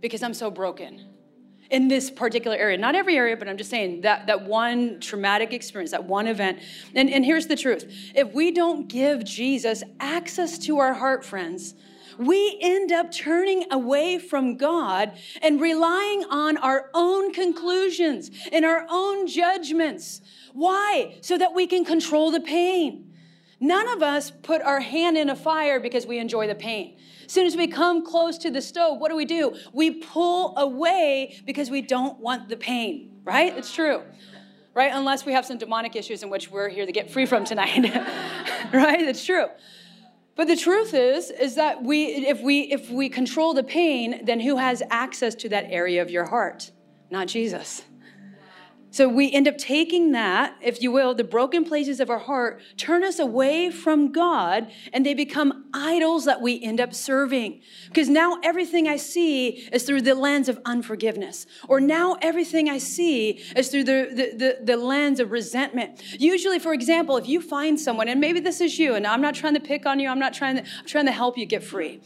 because 0.00 0.22
I'm 0.22 0.34
so 0.34 0.50
broken 0.50 1.15
in 1.70 1.88
this 1.88 2.10
particular 2.10 2.56
area. 2.56 2.78
Not 2.78 2.94
every 2.94 3.16
area, 3.16 3.36
but 3.36 3.48
I'm 3.48 3.56
just 3.56 3.70
saying 3.70 4.02
that, 4.02 4.26
that 4.26 4.44
one 4.44 5.00
traumatic 5.00 5.52
experience, 5.52 5.90
that 5.90 6.04
one 6.04 6.26
event. 6.26 6.60
And, 6.94 7.10
and 7.10 7.24
here's 7.24 7.46
the 7.46 7.56
truth 7.56 7.84
if 8.14 8.32
we 8.32 8.50
don't 8.50 8.88
give 8.88 9.24
Jesus 9.24 9.82
access 10.00 10.58
to 10.58 10.78
our 10.78 10.94
heart, 10.94 11.24
friends, 11.24 11.74
we 12.18 12.58
end 12.62 12.92
up 12.92 13.12
turning 13.12 13.64
away 13.70 14.18
from 14.18 14.56
God 14.56 15.12
and 15.42 15.60
relying 15.60 16.24
on 16.30 16.56
our 16.56 16.90
own 16.94 17.32
conclusions 17.32 18.30
and 18.52 18.64
our 18.64 18.86
own 18.88 19.26
judgments. 19.26 20.22
Why? 20.52 21.18
So 21.20 21.36
that 21.36 21.54
we 21.54 21.66
can 21.66 21.84
control 21.84 22.30
the 22.30 22.40
pain. 22.40 23.12
None 23.60 23.88
of 23.88 24.02
us 24.02 24.30
put 24.30 24.62
our 24.62 24.80
hand 24.80 25.16
in 25.16 25.30
a 25.30 25.36
fire 25.36 25.80
because 25.80 26.06
we 26.06 26.18
enjoy 26.18 26.46
the 26.46 26.54
pain. 26.54 26.96
As 27.26 27.32
soon 27.32 27.46
as 27.46 27.56
we 27.56 27.66
come 27.66 28.04
close 28.04 28.38
to 28.38 28.50
the 28.50 28.62
stove, 28.62 29.00
what 29.00 29.10
do 29.10 29.16
we 29.16 29.24
do? 29.24 29.56
We 29.72 29.90
pull 29.90 30.56
away 30.56 31.42
because 31.44 31.70
we 31.70 31.82
don't 31.82 32.20
want 32.20 32.48
the 32.48 32.56
pain, 32.56 33.20
right? 33.24 33.56
It's 33.56 33.74
true, 33.74 34.02
right? 34.74 34.92
Unless 34.94 35.26
we 35.26 35.32
have 35.32 35.44
some 35.44 35.58
demonic 35.58 35.96
issues 35.96 36.22
in 36.22 36.30
which 36.30 36.50
we're 36.50 36.68
here 36.68 36.86
to 36.86 36.92
get 36.92 37.10
free 37.10 37.26
from 37.26 37.44
tonight, 37.44 37.84
right? 38.72 39.00
It's 39.00 39.24
true. 39.24 39.46
But 40.36 40.48
the 40.48 40.56
truth 40.56 40.94
is, 40.94 41.30
is 41.30 41.56
that 41.56 41.82
we, 41.82 42.04
if 42.04 42.40
we, 42.42 42.60
if 42.72 42.90
we 42.90 43.08
control 43.08 43.54
the 43.54 43.64
pain, 43.64 44.24
then 44.24 44.38
who 44.38 44.56
has 44.56 44.82
access 44.90 45.34
to 45.36 45.48
that 45.48 45.64
area 45.68 46.02
of 46.02 46.10
your 46.10 46.26
heart? 46.26 46.70
Not 47.10 47.26
Jesus. 47.26 47.82
So 48.96 49.10
we 49.10 49.30
end 49.30 49.46
up 49.46 49.58
taking 49.58 50.12
that, 50.12 50.56
if 50.62 50.80
you 50.80 50.90
will, 50.90 51.14
the 51.14 51.22
broken 51.22 51.66
places 51.66 52.00
of 52.00 52.08
our 52.08 52.18
heart, 52.18 52.62
turn 52.78 53.04
us 53.04 53.18
away 53.18 53.70
from 53.70 54.10
God, 54.10 54.72
and 54.90 55.04
they 55.04 55.12
become 55.12 55.66
idols 55.74 56.24
that 56.24 56.40
we 56.40 56.62
end 56.62 56.80
up 56.80 56.94
serving. 56.94 57.60
Because 57.88 58.08
now 58.08 58.38
everything 58.42 58.88
I 58.88 58.96
see 58.96 59.68
is 59.70 59.82
through 59.82 60.00
the 60.00 60.14
lens 60.14 60.48
of 60.48 60.58
unforgiveness. 60.64 61.46
Or 61.68 61.78
now 61.78 62.16
everything 62.22 62.70
I 62.70 62.78
see 62.78 63.32
is 63.54 63.68
through 63.68 63.84
the, 63.84 64.08
the, 64.10 64.38
the, 64.38 64.64
the 64.64 64.76
lens 64.78 65.20
of 65.20 65.30
resentment. 65.30 66.02
Usually, 66.18 66.58
for 66.58 66.72
example, 66.72 67.18
if 67.18 67.28
you 67.28 67.42
find 67.42 67.78
someone, 67.78 68.08
and 68.08 68.18
maybe 68.18 68.40
this 68.40 68.62
is 68.62 68.78
you, 68.78 68.94
and 68.94 69.06
I'm 69.06 69.20
not 69.20 69.34
trying 69.34 69.52
to 69.52 69.60
pick 69.60 69.84
on 69.84 70.00
you, 70.00 70.08
I'm 70.08 70.18
not 70.18 70.32
trying 70.32 70.56
to, 70.56 70.62
I'm 70.62 70.86
trying 70.86 71.04
to 71.04 71.12
help 71.12 71.36
you 71.36 71.44
get 71.44 71.62
free. 71.62 72.00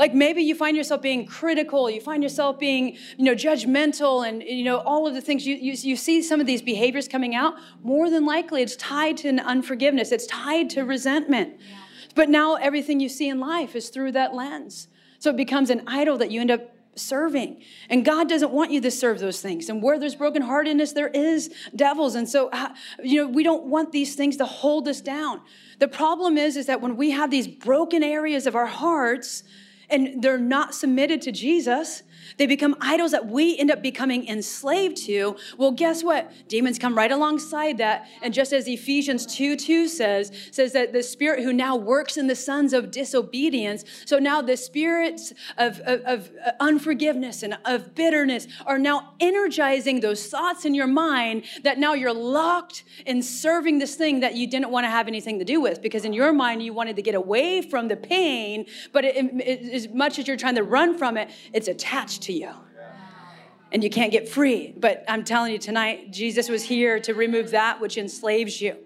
Like 0.00 0.14
maybe 0.14 0.40
you 0.40 0.54
find 0.54 0.78
yourself 0.78 1.02
being 1.02 1.26
critical, 1.26 1.90
you 1.90 2.00
find 2.00 2.22
yourself 2.22 2.58
being, 2.58 2.96
you 3.18 3.24
know, 3.26 3.34
judgmental 3.34 4.26
and, 4.26 4.42
you 4.42 4.64
know, 4.64 4.78
all 4.78 5.06
of 5.06 5.12
the 5.12 5.20
things. 5.20 5.46
You, 5.46 5.56
you, 5.56 5.74
you 5.74 5.94
see 5.94 6.22
some 6.22 6.40
of 6.40 6.46
these 6.46 6.62
behaviors 6.62 7.06
coming 7.06 7.34
out. 7.34 7.56
More 7.82 8.08
than 8.08 8.24
likely, 8.24 8.62
it's 8.62 8.76
tied 8.76 9.18
to 9.18 9.28
an 9.28 9.38
unforgiveness, 9.38 10.10
it's 10.10 10.26
tied 10.26 10.70
to 10.70 10.84
resentment. 10.84 11.60
But 12.14 12.30
now 12.30 12.54
everything 12.54 12.98
you 12.98 13.10
see 13.10 13.28
in 13.28 13.40
life 13.40 13.76
is 13.76 13.90
through 13.90 14.12
that 14.12 14.34
lens. 14.34 14.88
So 15.18 15.28
it 15.28 15.36
becomes 15.36 15.68
an 15.68 15.82
idol 15.86 16.16
that 16.16 16.30
you 16.30 16.40
end 16.40 16.50
up 16.50 16.74
serving. 16.94 17.62
And 17.90 18.02
God 18.02 18.26
doesn't 18.26 18.52
want 18.52 18.70
you 18.70 18.80
to 18.80 18.90
serve 18.90 19.18
those 19.18 19.42
things. 19.42 19.68
And 19.68 19.82
where 19.82 19.98
there's 19.98 20.16
brokenheartedness, 20.16 20.94
there 20.94 21.08
is 21.08 21.54
devils. 21.76 22.14
And 22.14 22.26
so, 22.26 22.48
uh, 22.54 22.70
you 23.02 23.22
know, 23.22 23.28
we 23.28 23.42
don't 23.42 23.66
want 23.66 23.92
these 23.92 24.14
things 24.14 24.38
to 24.38 24.46
hold 24.46 24.88
us 24.88 25.02
down. 25.02 25.42
The 25.78 25.88
problem 25.88 26.38
is, 26.38 26.56
is 26.56 26.64
that 26.66 26.80
when 26.80 26.96
we 26.96 27.10
have 27.10 27.30
these 27.30 27.46
broken 27.46 28.02
areas 28.02 28.46
of 28.46 28.56
our 28.56 28.66
hearts, 28.66 29.44
and 29.90 30.22
they're 30.22 30.38
not 30.38 30.74
submitted 30.74 31.22
to 31.22 31.32
Jesus, 31.32 32.02
they 32.36 32.46
become 32.46 32.76
idols 32.80 33.12
that 33.12 33.26
we 33.26 33.58
end 33.58 33.70
up 33.70 33.82
becoming 33.82 34.26
enslaved 34.26 34.96
to. 35.06 35.36
Well, 35.58 35.72
guess 35.72 36.02
what? 36.02 36.32
Demons 36.48 36.78
come 36.78 36.96
right 36.96 37.10
alongside 37.10 37.78
that. 37.78 38.08
And 38.22 38.32
just 38.34 38.52
as 38.52 38.66
Ephesians 38.68 39.26
2 39.26 39.56
2 39.56 39.88
says, 39.88 40.32
says 40.50 40.72
that 40.72 40.92
the 40.92 41.02
spirit 41.02 41.42
who 41.42 41.52
now 41.52 41.76
works 41.76 42.16
in 42.16 42.26
the 42.26 42.34
sons 42.34 42.72
of 42.72 42.90
disobedience, 42.90 43.84
so 44.04 44.18
now 44.18 44.42
the 44.42 44.56
spirits 44.56 45.32
of, 45.58 45.80
of, 45.80 46.00
of 46.02 46.30
uh, 46.44 46.52
unforgiveness 46.60 47.42
and 47.42 47.58
of 47.64 47.94
bitterness 47.94 48.46
are 48.66 48.78
now 48.78 49.14
energizing 49.20 50.00
those 50.00 50.26
thoughts 50.26 50.64
in 50.64 50.74
your 50.74 50.86
mind 50.86 51.44
that 51.62 51.78
now 51.78 51.94
you're 51.94 52.12
locked 52.12 52.84
in 53.06 53.22
serving 53.22 53.78
this 53.78 53.94
thing 53.94 54.20
that 54.20 54.34
you 54.34 54.46
didn't 54.46 54.70
want 54.70 54.84
to 54.84 54.90
have 54.90 55.08
anything 55.08 55.38
to 55.38 55.44
do 55.44 55.60
with 55.60 55.82
because 55.82 56.04
in 56.04 56.12
your 56.12 56.32
mind 56.32 56.62
you 56.62 56.72
wanted 56.72 56.96
to 56.96 57.02
get 57.02 57.14
away 57.14 57.62
from 57.62 57.88
the 57.88 57.96
pain, 57.96 58.66
but 58.92 59.04
it, 59.04 59.16
it, 59.16 59.72
as 59.72 59.88
much 59.88 60.18
as 60.18 60.26
you're 60.26 60.36
trying 60.36 60.54
to 60.54 60.62
run 60.62 60.96
from 60.96 61.16
it, 61.16 61.30
it's 61.52 61.68
attached 61.68 62.09
to 62.18 62.32
you. 62.32 62.52
And 63.72 63.84
you 63.84 63.90
can't 63.90 64.10
get 64.10 64.28
free. 64.28 64.74
But 64.76 65.04
I'm 65.06 65.22
telling 65.22 65.52
you 65.52 65.58
tonight, 65.58 66.10
Jesus 66.10 66.48
was 66.48 66.64
here 66.64 66.98
to 67.00 67.14
remove 67.14 67.52
that 67.52 67.80
which 67.80 67.98
enslaves 67.98 68.60
you. 68.60 68.76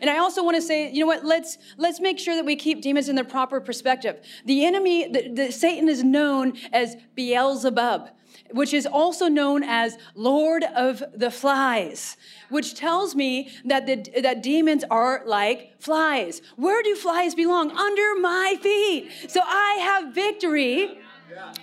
And 0.00 0.08
I 0.08 0.18
also 0.18 0.42
want 0.42 0.56
to 0.56 0.62
say, 0.62 0.90
you 0.90 1.00
know 1.00 1.06
what? 1.06 1.24
Let's 1.24 1.58
let's 1.76 2.00
make 2.00 2.18
sure 2.18 2.34
that 2.34 2.44
we 2.44 2.56
keep 2.56 2.80
demons 2.80 3.08
in 3.08 3.16
their 3.16 3.24
proper 3.24 3.60
perspective. 3.60 4.20
The 4.46 4.64
enemy, 4.64 5.12
the, 5.12 5.28
the, 5.28 5.52
Satan 5.52 5.88
is 5.88 6.02
known 6.02 6.54
as 6.72 6.96
Beelzebub, 7.14 8.08
which 8.52 8.72
is 8.72 8.86
also 8.86 9.28
known 9.28 9.62
as 9.62 9.98
Lord 10.14 10.64
of 10.64 11.02
the 11.14 11.30
Flies, 11.30 12.16
which 12.48 12.74
tells 12.74 13.14
me 13.14 13.50
that 13.66 13.86
the, 13.86 14.20
that 14.22 14.42
demons 14.42 14.84
are 14.90 15.22
like 15.26 15.80
flies. 15.80 16.40
Where 16.56 16.82
do 16.82 16.94
flies 16.96 17.34
belong? 17.34 17.70
Under 17.70 18.20
my 18.20 18.56
feet. 18.60 19.10
So 19.28 19.40
I 19.44 19.78
have 19.82 20.14
victory 20.14 20.98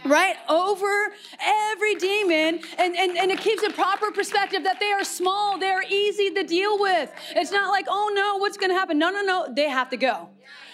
right? 0.06 0.36
Over 0.50 1.14
every 1.40 1.96
demon. 1.96 2.62
And, 2.78 2.96
and, 2.96 3.18
and 3.18 3.32
it 3.32 3.40
keeps 3.40 3.64
a 3.64 3.72
proper 3.72 4.12
perspective 4.12 4.64
that 4.64 4.80
they 4.80 4.92
are 4.92 5.04
small 5.04 5.58
they 5.58 5.70
are 5.70 5.84
easy 5.84 6.32
to 6.32 6.44
deal 6.44 6.80
with. 6.80 7.12
It's 7.36 7.52
not 7.52 7.70
like 7.70 7.86
oh 7.90 8.12
no 8.14 8.38
what's 8.38 8.58
going 8.58 8.70
to 8.70 8.76
happen? 8.76 8.98
No 8.98 9.10
no 9.10 9.22
no 9.22 9.48
they 9.54 9.70
have 9.70 9.90
to 9.90 9.98
go. 9.98 10.30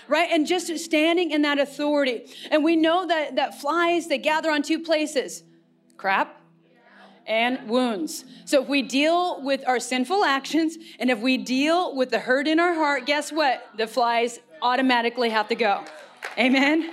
Right? 0.07 0.29
And 0.31 0.45
just 0.45 0.67
standing 0.79 1.31
in 1.31 1.43
that 1.43 1.59
authority. 1.59 2.25
And 2.51 2.63
we 2.63 2.75
know 2.75 3.07
that 3.07 3.35
that 3.37 3.59
flies 3.61 4.07
they 4.07 4.17
gather 4.17 4.51
on 4.51 4.61
two 4.61 4.79
places. 4.79 5.43
Crap 5.97 6.41
and 7.25 7.69
wounds. 7.69 8.25
So 8.45 8.63
if 8.63 8.67
we 8.67 8.81
deal 8.81 9.41
with 9.41 9.65
our 9.67 9.79
sinful 9.79 10.25
actions 10.25 10.77
and 10.99 11.09
if 11.09 11.19
we 11.19 11.37
deal 11.37 11.95
with 11.95 12.09
the 12.09 12.19
hurt 12.19 12.47
in 12.47 12.59
our 12.59 12.73
heart, 12.73 13.05
guess 13.05 13.31
what? 13.31 13.65
The 13.77 13.87
flies 13.87 14.39
automatically 14.61 15.29
have 15.29 15.47
to 15.47 15.55
go. 15.55 15.85
Amen. 16.37 16.91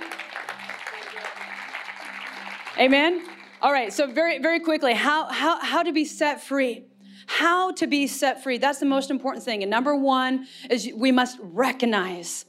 Amen? 2.81 3.21
All 3.61 3.71
right, 3.71 3.93
so 3.93 4.07
very, 4.07 4.39
very 4.39 4.59
quickly, 4.59 4.95
how, 4.95 5.31
how, 5.31 5.63
how 5.63 5.83
to 5.83 5.93
be 5.93 6.03
set 6.03 6.41
free. 6.41 6.85
How 7.27 7.73
to 7.73 7.85
be 7.85 8.07
set 8.07 8.41
free. 8.41 8.57
That's 8.57 8.79
the 8.79 8.87
most 8.87 9.11
important 9.11 9.45
thing. 9.45 9.61
And 9.61 9.69
number 9.69 9.95
one 9.95 10.47
is 10.67 10.89
we 10.95 11.11
must 11.11 11.37
recognize 11.43 12.45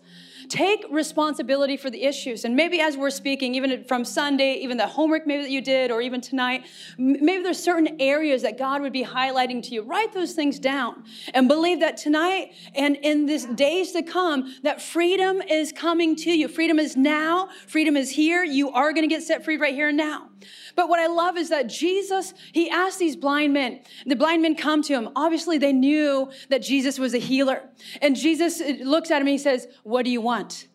Take 0.48 0.84
responsibility 0.90 1.76
for 1.76 1.90
the 1.90 2.04
issues. 2.04 2.44
And 2.44 2.56
maybe 2.56 2.80
as 2.80 2.96
we're 2.96 3.10
speaking, 3.10 3.54
even 3.54 3.84
from 3.84 4.04
Sunday, 4.04 4.54
even 4.54 4.76
the 4.76 4.86
homework 4.86 5.26
maybe 5.26 5.42
that 5.42 5.50
you 5.50 5.60
did, 5.60 5.90
or 5.90 6.00
even 6.02 6.20
tonight, 6.20 6.66
maybe 6.98 7.42
there's 7.42 7.62
certain 7.62 8.00
areas 8.00 8.42
that 8.42 8.58
God 8.58 8.82
would 8.82 8.92
be 8.92 9.04
highlighting 9.04 9.62
to 9.64 9.74
you. 9.74 9.82
Write 9.82 10.12
those 10.12 10.32
things 10.32 10.58
down 10.58 11.04
and 11.34 11.48
believe 11.48 11.80
that 11.80 11.96
tonight 11.96 12.52
and 12.74 12.96
in 12.96 13.26
these 13.26 13.46
days 13.46 13.92
to 13.92 14.02
come, 14.02 14.54
that 14.62 14.82
freedom 14.82 15.40
is 15.42 15.72
coming 15.72 16.16
to 16.16 16.30
you. 16.30 16.48
Freedom 16.48 16.78
is 16.78 16.96
now, 16.96 17.48
freedom 17.66 17.96
is 17.96 18.10
here. 18.10 18.44
You 18.44 18.70
are 18.70 18.92
going 18.92 19.08
to 19.08 19.14
get 19.14 19.22
set 19.22 19.44
free 19.44 19.56
right 19.56 19.74
here 19.74 19.88
and 19.88 19.96
now. 19.96 20.31
But 20.74 20.88
what 20.88 21.00
I 21.00 21.06
love 21.06 21.36
is 21.36 21.48
that 21.50 21.68
Jesus, 21.68 22.34
he 22.52 22.70
asked 22.70 22.98
these 22.98 23.16
blind 23.16 23.52
men, 23.52 23.80
the 24.06 24.16
blind 24.16 24.42
men 24.42 24.54
come 24.54 24.82
to 24.82 24.92
him. 24.94 25.08
Obviously, 25.16 25.58
they 25.58 25.72
knew 25.72 26.30
that 26.48 26.62
Jesus 26.62 26.98
was 26.98 27.14
a 27.14 27.18
healer. 27.18 27.62
And 28.00 28.16
Jesus 28.16 28.60
looks 28.80 29.10
at 29.10 29.16
him 29.16 29.22
and 29.22 29.28
he 29.28 29.38
says, 29.38 29.68
What 29.82 30.04
do 30.04 30.10
you 30.10 30.20
want? 30.20 30.68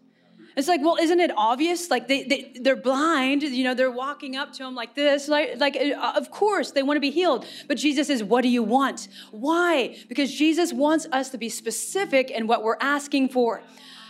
It's 0.57 0.67
like, 0.67 0.81
well, 0.81 0.97
isn't 0.99 1.19
it 1.19 1.29
obvious? 1.37 1.91
Like 1.91 2.07
they, 2.07 2.23
they 2.23 2.51
they're 2.59 2.75
blind, 2.75 3.43
you 3.43 3.63
know, 3.63 3.75
they're 3.75 3.91
walking 3.91 4.35
up 4.35 4.53
to 4.53 4.65
him 4.65 4.73
like 4.73 4.95
this. 4.95 5.27
Like, 5.27 5.59
like 5.59 5.77
uh, 5.77 6.13
of 6.15 6.31
course 6.31 6.71
they 6.71 6.81
want 6.81 6.97
to 6.97 6.99
be 6.99 7.11
healed. 7.11 7.45
But 7.67 7.77
Jesus 7.77 8.07
says, 8.07 8.23
What 8.23 8.41
do 8.41 8.49
you 8.49 8.63
want? 8.63 9.07
Why? 9.29 9.95
Because 10.09 10.33
Jesus 10.33 10.73
wants 10.73 11.05
us 11.11 11.29
to 11.29 11.37
be 11.37 11.49
specific 11.49 12.31
in 12.31 12.47
what 12.47 12.63
we're 12.63 12.77
asking 12.81 13.29
for. 13.29 13.61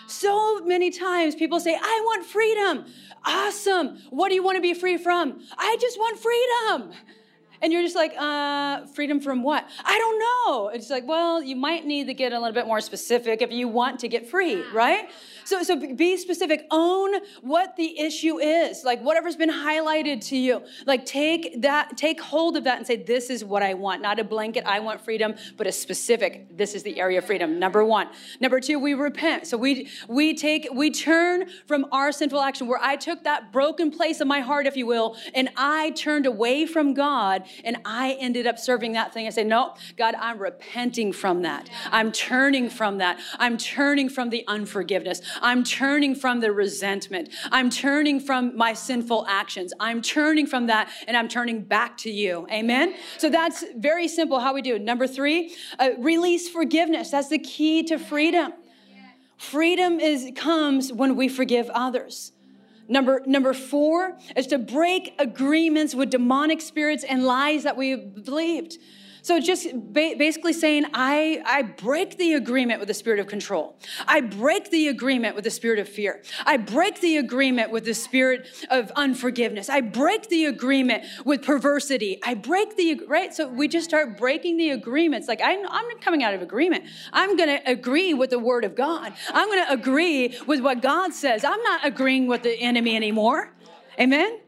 So 0.08 0.62
many 0.62 0.89
times 0.89 1.36
people 1.36 1.60
say, 1.60 1.76
I 1.76 2.02
want 2.06 2.26
freedom. 2.26 2.86
Awesome. 3.26 4.02
What 4.10 4.30
do 4.30 4.36
you 4.36 4.43
want 4.43 4.56
to 4.56 4.62
be 4.62 4.74
free 4.74 4.98
from? 4.98 5.41
I 5.58 5.78
just 5.80 6.00
want 6.00 6.17
freedom. 6.20 6.93
And 7.62 7.74
you're 7.74 7.82
just 7.82 7.96
like, 7.96 8.13
uh, 8.17 8.86
freedom 8.88 9.20
from 9.20 9.43
what? 9.43 9.67
I 9.84 9.98
don't 9.98 10.20
know. 10.20 10.67
It's 10.70 10.89
like, 10.89 11.08
well, 11.08 11.41
you 11.41 11.56
might 11.56 11.86
need 11.86 12.08
to 12.08 12.13
get 12.13 12.34
a 12.34 12.39
little 12.39 12.54
bit 12.54 12.67
more 12.67 12.82
specific 12.82 13.41
if 13.41 13.52
you 13.52 13.67
want 13.67 14.00
to 14.02 14.08
get 14.08 14.30
free, 14.30 14.63
right? 14.74 15.10
So, 15.46 15.63
so 15.63 15.96
be 15.96 16.17
specific. 16.17 16.67
Own 16.72 17.15
what 17.41 17.76
the 17.78 18.00
issue 18.00 18.38
is. 18.39 18.84
Like 18.84 19.02
whatever's 19.02 19.36
been 19.36 19.50
highlighted 19.50 20.26
to 20.28 20.38
you. 20.38 20.62
Like 20.86 21.06
take 21.06 21.62
that, 21.62 21.98
take 21.98 22.20
hold 22.20 22.58
of 22.58 22.65
that 22.65 22.78
and 22.78 22.86
say, 22.86 22.98
this 22.98 23.30
is 23.30 23.43
what 23.43 23.63
I 23.63 23.74
want. 23.74 24.02
Not 24.02 24.20
a 24.20 24.24
blanket, 24.24 24.65
I 24.65 24.80
want 24.80 25.02
freedom, 25.02 25.36
but 25.56 25.65
a 25.65 25.72
specific, 25.72 26.58
this 26.58 26.74
is 26.74 26.84
the 26.84 27.00
area 27.00 27.20
of 27.20 27.26
freedom. 27.26 27.60
Number 27.60 27.84
one. 27.86 28.10
Number 28.39 28.60
two, 28.60 28.78
we 28.78 28.93
repent. 28.93 29.48
So 29.48 29.58
we 29.58 29.89
we 30.08 30.34
take, 30.34 30.67
we 30.74 30.91
turn 30.91 31.46
from 31.65 31.86
our 31.91 32.12
sinful 32.12 32.41
action 32.41 32.67
where 32.67 32.80
I 32.82 32.96
took 32.96 33.24
that 33.24 33.52
broken 33.52 33.91
place 33.91 34.20
of 34.20 34.28
my 34.28 34.41
heart, 34.41 34.67
if 34.67 34.76
you 34.76 34.86
will, 34.86 35.15
and 35.34 35.50
I 35.56 35.91
turned 35.91 36.26
away 36.26 36.65
from 36.65 36.93
God 36.93 37.43
and 37.63 37.77
I 37.86 38.17
ended 38.19 38.47
up 38.47 38.60
serving 38.60 38.93
that 38.93 39.13
thing. 39.13 39.27
I 39.27 39.29
say, 39.29 39.43
no, 39.43 39.75
God, 39.97 40.15
I'm 40.15 40.39
repenting 40.39 41.12
from 41.13 41.41
that. 41.43 41.69
I'm 41.91 42.12
turning 42.12 42.69
from 42.69 42.97
that. 42.99 43.19
I'm 43.39 43.57
turning 43.57 44.10
from 44.10 44.29
the 44.29 44.43
unforgiveness. 44.47 45.21
I'm 45.41 45.63
turning 45.63 46.15
from 46.15 46.39
the 46.39 46.51
resentment. 46.51 47.29
I'm 47.51 47.69
turning 47.69 48.19
from 48.19 48.55
my 48.55 48.73
sinful 48.73 49.25
actions. 49.27 49.73
I'm 49.79 50.01
turning 50.01 50.47
from 50.47 50.67
that 50.67 50.89
and 51.07 51.15
I'm 51.17 51.27
turning 51.27 51.63
back 51.63 51.97
to 51.99 52.10
you. 52.10 52.47
Amen? 52.51 52.95
So 53.17 53.29
that's 53.29 53.63
very 53.75 54.07
simple 54.07 54.39
how 54.39 54.53
we 54.53 54.62
do 54.62 54.75
it. 54.75 54.81
Number 54.81 55.07
three, 55.07 55.55
uh, 55.79 55.89
release 55.97 56.49
forgiveness. 56.49 57.12
That's 57.12 57.29
the 57.29 57.39
key 57.39 57.83
to 57.83 57.97
freedom. 57.97 58.53
Freedom 59.38 59.99
is 59.99 60.31
comes 60.36 60.91
when 60.91 61.15
we 61.15 61.27
forgive 61.27 61.69
others. 61.69 62.31
Number, 62.88 63.21
number 63.26 63.54
four 63.54 64.17
is 64.36 64.47
to 64.47 64.58
break 64.58 65.13
agreements 65.19 65.93
with 65.93 66.10
demonic 66.10 66.62
spirits 66.62 67.04
and 67.04 67.26
lies 67.26 67.63
that 67.63 67.76
we 67.76 67.95
believed. 67.95 68.78
So 69.27 69.41
just 69.41 69.67
ba- 69.73 70.15
basically 70.17 70.53
saying, 70.53 70.85
I, 70.93 71.43
I 71.45 71.61
break 71.61 72.17
the 72.17 72.35
agreement 72.35 72.79
with 72.79 72.87
the 72.87 72.93
spirit 72.93 73.19
of 73.19 73.27
control. 73.27 73.77
I 74.07 74.21
break 74.21 74.71
the 74.71 74.87
agreement 74.87 75.35
with 75.35 75.43
the 75.43 75.51
spirit 75.51 75.79
of 75.79 75.89
fear. 75.89 76.23
I 76.45 76.55
break 76.55 77.01
the 77.01 77.17
agreement 77.17 77.69
with 77.69 77.83
the 77.83 77.93
spirit 77.93 78.47
of 78.69 78.89
unforgiveness. 78.95 79.69
I 79.69 79.81
break 79.81 80.29
the 80.29 80.45
agreement 80.45 81.03
with 81.25 81.41
perversity. 81.41 82.21
I 82.23 82.35
break 82.35 82.77
the, 82.77 83.01
right? 83.05 83.33
So 83.33 83.49
we 83.49 83.67
just 83.67 83.89
start 83.89 84.17
breaking 84.17 84.55
the 84.55 84.69
agreements. 84.69 85.27
Like 85.27 85.41
I'm, 85.43 85.67
I'm 85.69 85.99
coming 85.99 86.23
out 86.23 86.33
of 86.33 86.41
agreement. 86.41 86.85
I'm 87.11 87.35
going 87.35 87.49
to 87.49 87.69
agree 87.69 88.13
with 88.13 88.29
the 88.29 88.39
word 88.39 88.63
of 88.63 88.75
God. 88.75 89.11
I'm 89.33 89.49
going 89.49 89.65
to 89.65 89.73
agree 89.73 90.39
with 90.47 90.61
what 90.61 90.81
God 90.81 91.13
says. 91.13 91.43
I'm 91.43 91.61
not 91.63 91.85
agreeing 91.85 92.27
with 92.27 92.43
the 92.43 92.57
enemy 92.57 92.95
anymore. 92.95 93.51
Amen? 93.99 94.39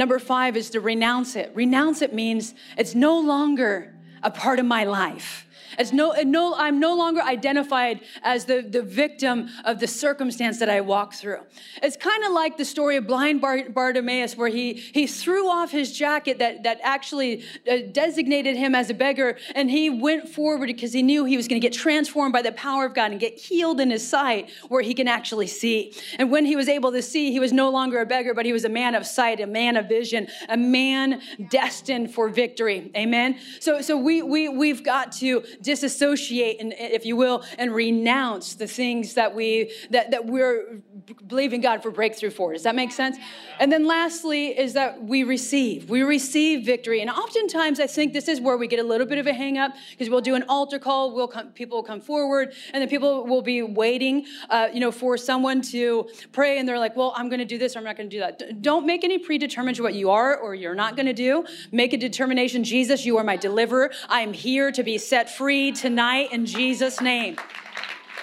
Number 0.00 0.18
five 0.18 0.56
is 0.56 0.70
to 0.70 0.80
renounce 0.80 1.36
it. 1.36 1.52
Renounce 1.54 2.00
it 2.00 2.14
means 2.14 2.54
it's 2.78 2.94
no 2.94 3.20
longer 3.20 3.94
a 4.22 4.30
part 4.30 4.58
of 4.58 4.64
my 4.64 4.84
life. 4.84 5.46
It's 5.78 5.92
no, 5.92 6.12
no, 6.24 6.54
I'm 6.54 6.80
no 6.80 6.94
longer 6.94 7.20
identified 7.20 8.00
as 8.22 8.44
the, 8.44 8.62
the 8.62 8.82
victim 8.82 9.48
of 9.64 9.80
the 9.80 9.86
circumstance 9.86 10.58
that 10.58 10.68
I 10.68 10.80
walk 10.80 11.14
through. 11.14 11.40
It's 11.82 11.96
kind 11.96 12.24
of 12.24 12.32
like 12.32 12.56
the 12.56 12.64
story 12.64 12.96
of 12.96 13.06
blind 13.06 13.40
Bartimaeus, 13.40 14.36
where 14.36 14.48
he, 14.48 14.74
he 14.74 15.06
threw 15.06 15.48
off 15.48 15.70
his 15.70 15.96
jacket 15.96 16.38
that, 16.38 16.62
that 16.64 16.80
actually 16.82 17.44
uh, 17.70 17.78
designated 17.92 18.56
him 18.56 18.74
as 18.74 18.90
a 18.90 18.94
beggar, 18.94 19.38
and 19.54 19.70
he 19.70 19.90
went 19.90 20.28
forward 20.28 20.66
because 20.66 20.92
he 20.92 21.02
knew 21.02 21.24
he 21.24 21.36
was 21.36 21.48
going 21.48 21.60
to 21.60 21.66
get 21.66 21.76
transformed 21.76 22.32
by 22.32 22.42
the 22.42 22.52
power 22.52 22.84
of 22.86 22.94
God 22.94 23.10
and 23.10 23.20
get 23.20 23.38
healed 23.38 23.80
in 23.80 23.90
his 23.90 24.06
sight, 24.06 24.50
where 24.68 24.82
he 24.82 24.94
can 24.94 25.08
actually 25.08 25.46
see. 25.46 25.94
And 26.18 26.30
when 26.30 26.44
he 26.44 26.56
was 26.56 26.68
able 26.68 26.92
to 26.92 27.02
see, 27.02 27.32
he 27.32 27.40
was 27.40 27.52
no 27.52 27.70
longer 27.70 28.00
a 28.00 28.06
beggar, 28.06 28.34
but 28.34 28.46
he 28.46 28.52
was 28.52 28.64
a 28.64 28.68
man 28.68 28.94
of 28.94 29.06
sight, 29.06 29.40
a 29.40 29.46
man 29.46 29.76
of 29.76 29.88
vision, 29.88 30.28
a 30.48 30.56
man 30.56 31.20
destined 31.48 32.12
for 32.12 32.28
victory. 32.28 32.90
Amen. 32.96 33.38
So, 33.60 33.80
so 33.80 33.96
we, 33.96 34.22
we, 34.22 34.48
we've 34.48 34.84
got 34.84 35.12
to 35.12 35.42
disassociate 35.62 36.60
and 36.60 36.72
if 36.76 37.04
you 37.04 37.16
will 37.16 37.44
and 37.58 37.74
renounce 37.74 38.54
the 38.54 38.66
things 38.66 39.14
that 39.14 39.34
we 39.34 39.72
that, 39.90 40.10
that 40.10 40.26
we're 40.26 40.80
believing 41.26 41.60
god 41.60 41.82
for 41.82 41.90
breakthrough 41.90 42.30
for 42.30 42.52
does 42.52 42.62
that 42.62 42.74
make 42.74 42.92
sense? 42.92 43.16
And 43.58 43.70
then 43.70 43.86
lastly 43.86 44.58
is 44.58 44.72
that 44.74 45.02
we 45.02 45.24
receive. 45.24 45.90
We 45.90 46.02
receive 46.02 46.64
victory. 46.64 47.00
And 47.00 47.10
oftentimes 47.10 47.80
i 47.80 47.86
think 47.86 48.12
this 48.12 48.28
is 48.28 48.40
where 48.40 48.56
we 48.56 48.66
get 48.66 48.78
a 48.78 48.82
little 48.82 49.06
bit 49.06 49.18
of 49.18 49.26
a 49.26 49.32
hang 49.32 49.58
up 49.58 49.72
because 49.90 50.10
we'll 50.10 50.20
do 50.20 50.34
an 50.34 50.44
altar 50.48 50.78
call 50.78 51.14
we'll 51.14 51.28
come 51.28 51.48
people 51.48 51.78
will 51.78 51.82
come 51.82 52.00
forward 52.00 52.52
and 52.72 52.80
then 52.80 52.88
people 52.88 53.26
will 53.26 53.42
be 53.42 53.62
waiting 53.62 54.26
uh, 54.48 54.68
you 54.72 54.80
know 54.80 54.92
for 54.92 55.16
someone 55.16 55.60
to 55.60 56.08
pray 56.32 56.58
and 56.58 56.68
they're 56.68 56.78
like 56.78 56.96
well 56.96 57.12
i'm 57.16 57.28
going 57.28 57.38
to 57.38 57.44
do 57.44 57.58
this 57.58 57.74
or 57.74 57.78
i'm 57.78 57.84
not 57.84 57.96
going 57.96 58.08
to 58.08 58.16
do 58.16 58.20
that. 58.20 58.62
Don't 58.62 58.86
make 58.86 59.04
any 59.04 59.18
predetermined 59.18 59.78
what 59.78 59.94
you 59.94 60.10
are 60.10 60.36
or 60.36 60.54
you're 60.54 60.74
not 60.74 60.96
going 60.96 61.06
to 61.06 61.12
do. 61.12 61.44
Make 61.72 61.92
a 61.92 61.96
determination 61.96 62.64
jesus 62.64 63.04
you 63.04 63.16
are 63.18 63.24
my 63.24 63.36
deliverer. 63.36 63.90
I'm 64.08 64.32
here 64.32 64.72
to 64.72 64.82
be 64.82 64.98
set 64.98 65.30
free 65.30 65.72
tonight 65.72 66.32
in 66.32 66.46
Jesus' 66.46 67.00
name. 67.00 67.36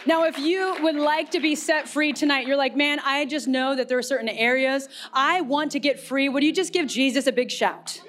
Now, 0.08 0.24
if 0.24 0.39
you 0.39 0.74
would 0.84 0.96
like 0.96 1.32
to 1.32 1.41
be 1.41 1.54
set 1.54 1.89
free 1.89 2.13
tonight, 2.13 2.48
you're 2.48 2.56
like, 2.56 2.78
man, 2.78 3.02
I 3.04 3.26
just 3.26 3.46
know 3.46 3.76
that 3.76 3.89
there 3.89 3.98
are 3.98 4.02
certain 4.02 4.30
areas 4.30 4.88
I 5.12 5.41
want 5.41 5.74
to 5.74 5.82
get 5.82 6.00
free. 6.00 6.30
Would 6.30 6.46
you 6.46 6.54
just 6.54 6.72
give 6.72 6.88
Jesus 6.88 7.28
a 7.28 7.34
big 7.34 7.52
shout? 7.52 8.02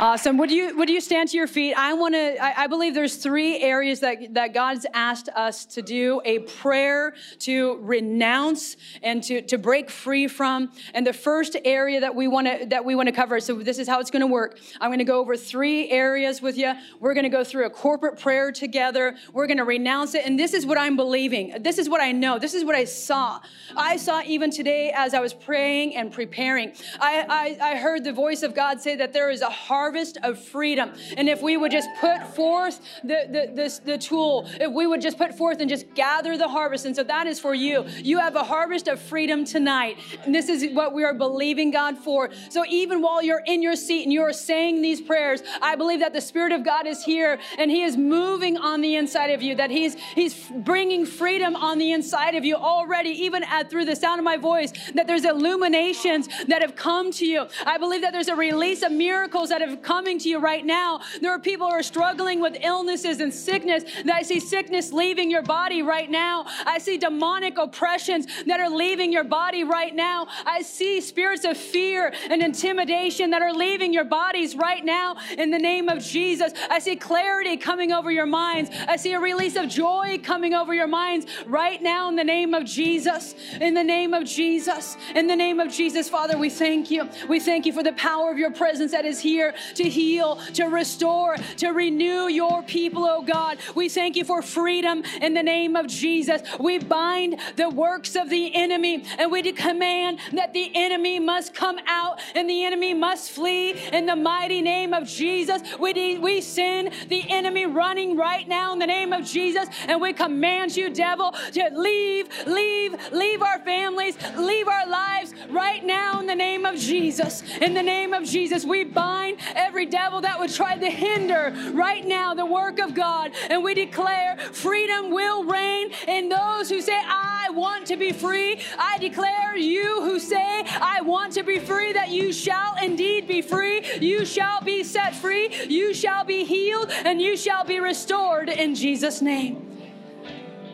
Awesome. 0.00 0.38
Would 0.38 0.50
you 0.50 0.76
would 0.76 0.90
you 0.90 1.00
stand 1.00 1.28
to 1.28 1.36
your 1.36 1.46
feet? 1.46 1.72
I 1.74 1.94
want 1.94 2.14
to. 2.14 2.42
I, 2.42 2.64
I, 2.64 2.66
believe 2.66 2.94
there's 2.94 3.14
three 3.14 3.60
areas 3.60 4.00
that 4.00 4.34
that 4.34 4.52
God's 4.52 4.86
asked 4.92 5.28
us 5.28 5.64
to 5.66 5.82
do: 5.82 6.20
a 6.24 6.40
prayer 6.40 7.14
to 7.40 7.78
renounce 7.80 8.76
and 9.04 9.22
to 9.22 9.40
to 9.42 9.56
break 9.56 9.90
free 9.90 10.26
from. 10.26 10.72
And 10.94 11.06
the 11.06 11.12
first 11.12 11.56
area 11.64 12.00
that 12.00 12.12
we 12.12 12.26
want 12.26 12.48
to 12.48 12.66
that 12.66 12.84
we 12.84 12.96
want 12.96 13.06
to 13.06 13.14
cover. 13.14 13.38
So 13.38 13.54
this 13.54 13.78
is 13.78 13.86
how 13.86 14.00
it's 14.00 14.10
going 14.10 14.22
to 14.22 14.26
work. 14.26 14.58
I'm 14.80 14.88
going 14.88 14.98
to 14.98 15.04
go 15.04 15.20
over 15.20 15.36
three 15.36 15.88
areas 15.90 16.42
with 16.42 16.56
you. 16.56 16.74
We're 16.98 17.14
going 17.14 17.24
to 17.24 17.30
go 17.30 17.44
through 17.44 17.66
a 17.66 17.70
corporate 17.70 18.18
prayer 18.18 18.50
together. 18.50 19.14
We're 19.32 19.46
going 19.46 19.58
to 19.58 19.64
renounce 19.64 20.16
it. 20.16 20.26
And 20.26 20.36
this 20.36 20.54
is 20.54 20.66
what 20.66 20.76
I'm 20.76 20.96
believing. 20.96 21.62
This 21.62 21.78
is 21.78 21.88
what 21.88 22.00
I 22.00 22.10
know. 22.10 22.40
This 22.40 22.54
is 22.54 22.64
what 22.64 22.74
I 22.74 22.84
saw. 22.84 23.40
I 23.76 23.96
saw 23.96 24.22
even 24.26 24.50
today 24.50 24.92
as 24.92 25.14
I 25.14 25.20
was 25.20 25.32
praying 25.32 25.94
and 25.94 26.12
preparing. 26.12 26.72
I 26.98 27.58
I, 27.60 27.74
I 27.74 27.76
heard 27.76 28.02
the 28.02 28.12
voice 28.12 28.42
of 28.42 28.56
God 28.56 28.80
say 28.80 28.96
that 28.96 29.12
there 29.12 29.30
is 29.30 29.40
a 29.40 29.50
harvest 29.50 29.83
harvest 29.84 30.16
of 30.22 30.38
freedom. 30.38 30.90
And 31.18 31.28
if 31.28 31.42
we 31.42 31.58
would 31.58 31.70
just 31.70 31.90
put 32.00 32.22
forth 32.34 32.80
the, 33.02 33.28
the, 33.28 33.52
this, 33.54 33.80
the 33.80 33.98
tool, 33.98 34.48
if 34.58 34.72
we 34.72 34.86
would 34.86 35.02
just 35.02 35.18
put 35.18 35.36
forth 35.36 35.60
and 35.60 35.68
just 35.68 35.92
gather 35.94 36.38
the 36.38 36.48
harvest. 36.48 36.86
And 36.86 36.96
so 36.96 37.04
that 37.04 37.26
is 37.26 37.38
for 37.38 37.54
you. 37.54 37.84
You 38.02 38.18
have 38.18 38.34
a 38.34 38.42
harvest 38.42 38.88
of 38.88 38.98
freedom 38.98 39.44
tonight. 39.44 39.98
And 40.24 40.34
this 40.34 40.48
is 40.48 40.72
what 40.72 40.94
we 40.94 41.04
are 41.04 41.12
believing 41.12 41.70
God 41.70 41.98
for. 41.98 42.30
So 42.48 42.64
even 42.66 43.02
while 43.02 43.22
you're 43.22 43.42
in 43.46 43.60
your 43.60 43.76
seat 43.76 44.04
and 44.04 44.12
you're 44.12 44.32
saying 44.32 44.80
these 44.80 45.02
prayers, 45.02 45.42
I 45.60 45.76
believe 45.76 46.00
that 46.00 46.14
the 46.14 46.22
Spirit 46.22 46.52
of 46.52 46.64
God 46.64 46.86
is 46.86 47.04
here 47.04 47.38
and 47.58 47.70
He 47.70 47.82
is 47.82 47.98
moving 47.98 48.56
on 48.56 48.80
the 48.80 48.96
inside 48.96 49.32
of 49.32 49.42
you, 49.42 49.54
that 49.56 49.70
He's, 49.70 49.96
he's 50.14 50.48
bringing 50.48 51.04
freedom 51.04 51.56
on 51.56 51.76
the 51.76 51.92
inside 51.92 52.36
of 52.36 52.44
you 52.46 52.56
already, 52.56 53.10
even 53.10 53.44
at, 53.44 53.68
through 53.68 53.84
the 53.84 53.96
sound 53.96 54.18
of 54.18 54.24
my 54.24 54.38
voice, 54.38 54.72
that 54.94 55.06
there's 55.06 55.26
illuminations 55.26 56.26
that 56.48 56.62
have 56.62 56.74
come 56.74 57.12
to 57.12 57.26
you. 57.26 57.46
I 57.66 57.76
believe 57.76 58.00
that 58.00 58.14
there's 58.14 58.28
a 58.28 58.36
release 58.36 58.82
of 58.82 58.90
miracles 58.90 59.50
that 59.50 59.60
have 59.60 59.73
coming 59.82 60.18
to 60.18 60.28
you 60.28 60.38
right 60.38 60.64
now. 60.64 61.00
There 61.20 61.30
are 61.30 61.38
people 61.38 61.68
who 61.68 61.72
are 61.72 61.82
struggling 61.82 62.40
with 62.40 62.56
illnesses 62.62 63.20
and 63.20 63.32
sickness. 63.32 63.84
That 64.04 64.14
I 64.14 64.22
see 64.22 64.40
sickness 64.40 64.92
leaving 64.92 65.30
your 65.30 65.42
body 65.42 65.82
right 65.82 66.10
now. 66.10 66.46
I 66.66 66.78
see 66.78 66.98
demonic 66.98 67.58
oppressions 67.58 68.26
that 68.46 68.60
are 68.60 68.70
leaving 68.70 69.12
your 69.12 69.24
body 69.24 69.64
right 69.64 69.94
now. 69.94 70.26
I 70.46 70.62
see 70.62 71.00
spirits 71.00 71.44
of 71.44 71.56
fear 71.56 72.12
and 72.30 72.42
intimidation 72.42 73.30
that 73.30 73.42
are 73.42 73.52
leaving 73.52 73.92
your 73.92 74.04
bodies 74.04 74.56
right 74.56 74.84
now 74.84 75.16
in 75.38 75.50
the 75.50 75.58
name 75.58 75.88
of 75.88 76.02
Jesus. 76.02 76.52
I 76.70 76.78
see 76.78 76.96
clarity 76.96 77.56
coming 77.56 77.92
over 77.92 78.10
your 78.10 78.26
minds. 78.26 78.70
I 78.88 78.96
see 78.96 79.12
a 79.12 79.20
release 79.20 79.56
of 79.56 79.68
joy 79.68 80.20
coming 80.22 80.54
over 80.54 80.74
your 80.74 80.86
minds 80.86 81.26
right 81.46 81.82
now 81.82 82.08
in 82.08 82.16
the 82.16 82.24
name 82.24 82.54
of 82.54 82.64
Jesus. 82.64 83.34
In 83.60 83.74
the 83.74 83.84
name 83.84 84.14
of 84.14 84.24
Jesus. 84.24 84.96
In 85.14 85.26
the 85.26 85.36
name 85.36 85.60
of 85.60 85.72
Jesus, 85.72 86.08
Father, 86.08 86.36
we 86.36 86.50
thank 86.50 86.90
you. 86.90 87.08
We 87.28 87.40
thank 87.40 87.66
you 87.66 87.72
for 87.72 87.82
the 87.82 87.92
power 87.92 88.30
of 88.30 88.38
your 88.38 88.50
presence 88.50 88.92
that 88.92 89.04
is 89.04 89.20
here 89.20 89.54
to 89.74 89.84
heal, 89.84 90.36
to 90.54 90.64
restore, 90.64 91.36
to 91.58 91.68
renew 91.68 92.28
your 92.28 92.62
people, 92.62 93.04
oh 93.04 93.22
God. 93.22 93.58
We 93.74 93.88
thank 93.88 94.16
you 94.16 94.24
for 94.24 94.42
freedom 94.42 95.02
in 95.20 95.34
the 95.34 95.42
name 95.42 95.76
of 95.76 95.86
Jesus. 95.86 96.42
We 96.58 96.78
bind 96.78 97.40
the 97.56 97.70
works 97.70 98.16
of 98.16 98.30
the 98.30 98.54
enemy 98.54 99.04
and 99.18 99.30
we 99.30 99.42
command 99.52 100.18
that 100.32 100.52
the 100.52 100.70
enemy 100.74 101.18
must 101.20 101.54
come 101.54 101.78
out 101.86 102.20
and 102.34 102.48
the 102.48 102.64
enemy 102.64 102.94
must 102.94 103.30
flee 103.30 103.72
in 103.92 104.06
the 104.06 104.16
mighty 104.16 104.62
name 104.62 104.92
of 104.92 105.06
Jesus. 105.06 105.62
We, 105.78 106.18
we 106.18 106.40
send 106.40 106.92
the 107.08 107.24
enemy 107.28 107.66
running 107.66 108.16
right 108.16 108.46
now 108.48 108.72
in 108.72 108.78
the 108.78 108.86
name 108.86 109.12
of 109.12 109.24
Jesus 109.24 109.68
and 109.86 110.00
we 110.00 110.12
command 110.12 110.76
you, 110.76 110.90
devil, 110.90 111.32
to 111.52 111.70
leave, 111.72 112.28
leave, 112.46 112.94
leave 113.12 113.42
our 113.42 113.58
families, 113.60 114.16
leave 114.36 114.68
our 114.68 114.88
lives 114.88 115.34
right 115.50 115.84
now 115.84 116.20
in 116.20 116.26
the 116.26 116.34
name 116.34 116.64
of 116.64 116.76
Jesus. 116.76 117.42
In 117.60 117.74
the 117.74 117.82
name 117.82 118.12
of 118.12 118.24
Jesus, 118.24 118.64
we 118.64 118.84
bind 118.84 119.38
every 119.54 119.86
devil 119.86 120.20
that 120.20 120.38
would 120.38 120.52
try 120.52 120.76
to 120.76 120.90
hinder 120.90 121.54
right 121.72 122.04
now 122.04 122.34
the 122.34 122.46
work 122.46 122.78
of 122.78 122.94
God. 122.94 123.32
And 123.50 123.62
we 123.62 123.74
declare 123.74 124.36
freedom 124.52 125.10
will 125.10 125.44
reign 125.44 125.92
in 126.06 126.28
those 126.28 126.68
who 126.68 126.80
say, 126.80 126.98
I 127.04 127.50
want 127.50 127.86
to 127.86 127.96
be 127.96 128.12
free. 128.12 128.60
I 128.78 128.98
declare 128.98 129.56
you 129.56 130.02
who 130.02 130.18
say, 130.18 130.64
I 130.66 131.00
want 131.02 131.32
to 131.34 131.42
be 131.42 131.58
free, 131.58 131.92
that 131.92 132.10
you 132.10 132.32
shall 132.32 132.76
indeed 132.82 133.26
be 133.26 133.42
free. 133.42 133.84
You 134.00 134.24
shall 134.24 134.60
be 134.60 134.82
set 134.84 135.14
free. 135.14 135.64
You 135.66 135.94
shall 135.94 136.24
be 136.24 136.44
healed 136.44 136.90
and 136.90 137.20
you 137.20 137.36
shall 137.36 137.64
be 137.64 137.80
restored 137.80 138.48
in 138.48 138.74
Jesus' 138.74 139.22
name. 139.22 139.70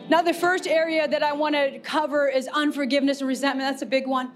Now, 0.09 0.21
the 0.21 0.33
first 0.33 0.67
area 0.67 1.07
that 1.07 1.23
I 1.23 1.31
want 1.31 1.55
to 1.55 1.79
cover 1.79 2.27
is 2.27 2.49
unforgiveness 2.49 3.21
and 3.21 3.29
resentment. 3.29 3.71
That's 3.71 3.81
a 3.81 3.85
big 3.85 4.07
one. 4.07 4.31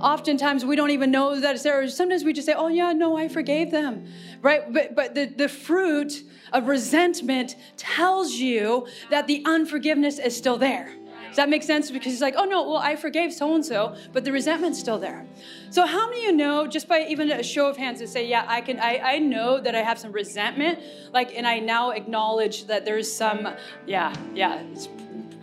Oftentimes 0.00 0.64
we 0.64 0.76
don't 0.76 0.90
even 0.90 1.10
know 1.10 1.38
that 1.40 1.54
it's 1.54 1.64
there. 1.64 1.86
Sometimes 1.88 2.24
we 2.24 2.32
just 2.32 2.46
say, 2.46 2.54
oh, 2.54 2.68
yeah, 2.68 2.92
no, 2.92 3.16
I 3.16 3.28
forgave 3.28 3.70
them, 3.70 4.06
right? 4.42 4.72
But, 4.72 4.94
but 4.94 5.14
the, 5.14 5.26
the 5.26 5.48
fruit 5.48 6.22
of 6.52 6.68
resentment 6.68 7.56
tells 7.76 8.32
you 8.32 8.86
that 9.10 9.26
the 9.26 9.42
unforgiveness 9.46 10.18
is 10.18 10.36
still 10.36 10.58
there. 10.58 10.94
Does 11.34 11.38
that 11.38 11.48
make 11.48 11.64
sense? 11.64 11.90
Because 11.90 12.12
he's 12.12 12.20
like, 12.20 12.36
oh 12.36 12.44
no, 12.44 12.62
well, 12.62 12.76
I 12.76 12.94
forgave 12.94 13.32
so 13.32 13.56
and 13.56 13.66
so, 13.66 13.96
but 14.12 14.24
the 14.24 14.30
resentment's 14.30 14.78
still 14.78 15.00
there. 15.00 15.26
So, 15.70 15.84
how 15.84 16.08
many 16.08 16.26
of 16.26 16.30
you 16.30 16.36
know, 16.36 16.68
just 16.68 16.86
by 16.86 17.06
even 17.08 17.28
a 17.28 17.42
show 17.42 17.66
of 17.66 17.76
hands, 17.76 17.98
to 17.98 18.06
say, 18.06 18.24
yeah, 18.24 18.44
I 18.46 18.60
can, 18.60 18.78
I, 18.78 18.98
I 18.98 19.18
know 19.18 19.60
that 19.60 19.74
I 19.74 19.82
have 19.82 19.98
some 19.98 20.12
resentment, 20.12 20.78
like, 21.12 21.36
and 21.36 21.44
I 21.44 21.58
now 21.58 21.90
acknowledge 21.90 22.66
that 22.66 22.84
there's 22.84 23.12
some, 23.12 23.48
yeah, 23.84 24.14
yeah, 24.32 24.62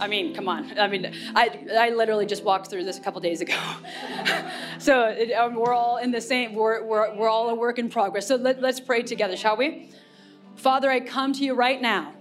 I 0.02 0.08
mean, 0.08 0.34
come 0.34 0.50
on. 0.50 0.80
I 0.80 0.88
mean, 0.88 1.14
I, 1.36 1.64
I 1.78 1.90
literally 1.92 2.26
just 2.26 2.44
walked 2.44 2.72
through 2.72 2.86
this 2.86 2.98
a 2.98 3.02
couple 3.02 3.22
days 3.22 3.40
ago. 3.40 3.56
so 4.80 5.10
it, 5.10 5.32
um, 5.34 5.54
we're 5.54 5.74
all 5.74 5.98
in 5.98 6.10
the 6.10 6.20
same, 6.20 6.56
we're, 6.56 6.84
we're, 6.84 7.16
we're 7.16 7.30
all 7.30 7.50
a 7.50 7.56
work 7.56 7.78
in 7.78 7.88
progress. 7.88 8.28
So 8.28 8.36
let, 8.36 8.60
let's 8.60 8.80
pray 8.80 9.04
together, 9.04 9.38
shall 9.38 9.58
we? 9.58 9.92
Father, 10.56 10.90
I 10.90 11.02
come 11.02 11.34
to 11.34 11.44
you 11.44 11.54
right 11.54 11.80
now. 11.80 12.16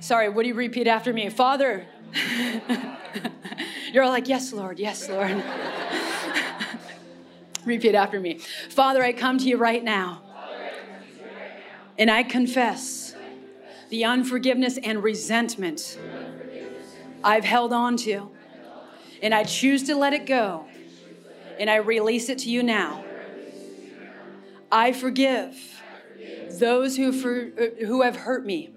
Sorry, 0.00 0.28
would 0.28 0.44
you 0.44 0.52
repeat 0.52 0.86
after 0.86 1.14
me? 1.14 1.30
Father, 1.30 1.86
you're 3.92 4.04
all 4.04 4.10
like, 4.10 4.28
yes, 4.28 4.52
Lord, 4.52 4.78
yes, 4.78 5.08
Lord. 5.08 5.42
Repeat 7.64 7.94
after 7.94 8.20
me. 8.20 8.38
Father, 8.68 9.02
I 9.02 9.14
come 9.14 9.38
to 9.38 9.44
you 9.44 9.56
right 9.56 9.82
now. 9.82 10.20
And 11.98 12.10
I 12.10 12.22
confess 12.22 13.05
the 13.90 14.04
unforgiveness 14.04 14.78
and 14.82 15.02
resentment 15.02 15.98
I've 17.22 17.44
held 17.44 17.72
on 17.72 17.96
to. 17.98 18.30
And 19.22 19.34
I 19.34 19.44
choose 19.44 19.84
to 19.84 19.96
let 19.96 20.12
it 20.12 20.26
go. 20.26 20.66
And 21.58 21.70
I 21.70 21.76
release 21.76 22.28
it 22.28 22.38
to 22.40 22.50
you 22.50 22.62
now. 22.62 23.04
I 24.70 24.92
forgive 24.92 25.56
those 26.58 26.96
who, 26.96 27.12
for, 27.12 27.46
who 27.84 28.02
have 28.02 28.16
hurt 28.16 28.44
me. 28.44 28.70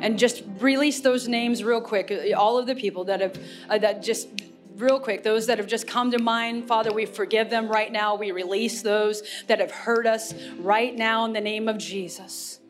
And 0.00 0.18
just 0.18 0.42
release 0.60 1.00
those 1.00 1.28
names 1.28 1.64
real 1.64 1.80
quick. 1.80 2.12
All 2.36 2.58
of 2.58 2.66
the 2.66 2.74
people 2.74 3.04
that 3.04 3.20
have, 3.20 3.38
uh, 3.68 3.78
that 3.78 4.02
just 4.02 4.28
real 4.76 5.00
quick, 5.00 5.22
those 5.22 5.46
that 5.46 5.58
have 5.58 5.66
just 5.66 5.86
come 5.86 6.10
to 6.10 6.18
mind, 6.18 6.66
Father, 6.68 6.92
we 6.92 7.06
forgive 7.06 7.50
them 7.50 7.68
right 7.68 7.90
now. 7.90 8.14
We 8.14 8.30
release 8.30 8.82
those 8.82 9.22
that 9.46 9.60
have 9.60 9.70
hurt 9.70 10.06
us 10.06 10.34
right 10.58 10.94
now 10.94 11.24
in 11.24 11.32
the 11.32 11.40
name 11.40 11.68
of 11.68 11.78
Jesus. 11.78 12.60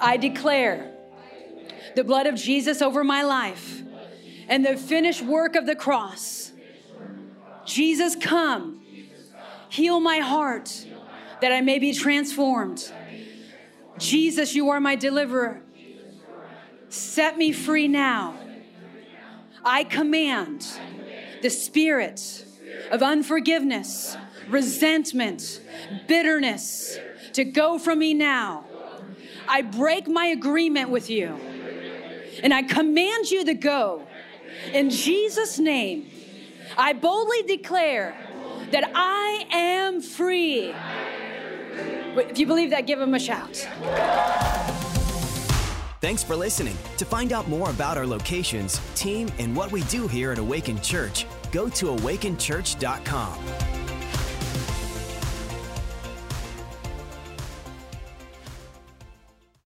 I 0.00 0.16
declare 0.16 0.92
the 1.94 2.04
blood 2.04 2.26
of 2.26 2.34
Jesus 2.34 2.82
over 2.82 3.04
my 3.04 3.22
life 3.22 3.82
and 4.48 4.64
the 4.64 4.76
finished 4.76 5.22
work 5.22 5.56
of 5.56 5.66
the 5.66 5.74
cross. 5.74 6.52
Jesus, 7.64 8.14
come, 8.16 8.84
heal 9.68 10.00
my 10.00 10.18
heart 10.18 10.86
that 11.40 11.52
I 11.52 11.60
may 11.60 11.78
be 11.78 11.92
transformed. 11.92 12.92
Jesus, 13.98 14.54
you 14.54 14.70
are 14.70 14.80
my 14.80 14.96
deliverer. 14.96 15.62
Set 16.88 17.38
me 17.38 17.52
free 17.52 17.88
now. 17.88 18.34
I 19.64 19.84
command 19.84 20.66
the 21.42 21.50
spirit 21.50 22.44
of 22.90 23.02
unforgiveness, 23.02 24.16
resentment, 24.48 25.60
bitterness 26.06 26.98
to 27.32 27.44
go 27.44 27.78
from 27.78 27.98
me 27.98 28.14
now. 28.14 28.64
I 29.48 29.62
break 29.62 30.08
my 30.08 30.26
agreement 30.26 30.90
with 30.90 31.10
you 31.10 31.38
and 32.42 32.52
I 32.52 32.62
command 32.62 33.30
you 33.30 33.44
to 33.44 33.54
go. 33.54 34.06
In 34.72 34.90
Jesus' 34.90 35.58
name, 35.58 36.10
I 36.76 36.92
boldly 36.92 37.42
declare 37.42 38.16
that 38.70 38.90
I 38.94 39.46
am 39.50 40.00
free. 40.00 40.74
If 42.16 42.38
you 42.38 42.46
believe 42.46 42.70
that, 42.70 42.86
give 42.86 43.00
him 43.00 43.14
a 43.14 43.18
shout. 43.18 43.68
Thanks 46.00 46.22
for 46.22 46.36
listening. 46.36 46.76
To 46.98 47.04
find 47.04 47.32
out 47.32 47.48
more 47.48 47.70
about 47.70 47.96
our 47.96 48.06
locations, 48.06 48.78
team, 48.94 49.28
and 49.38 49.56
what 49.56 49.72
we 49.72 49.82
do 49.84 50.06
here 50.06 50.32
at 50.32 50.38
Awaken 50.38 50.80
Church, 50.82 51.26
go 51.50 51.68
to 51.70 51.86
awakenchurch.com. 51.86 53.73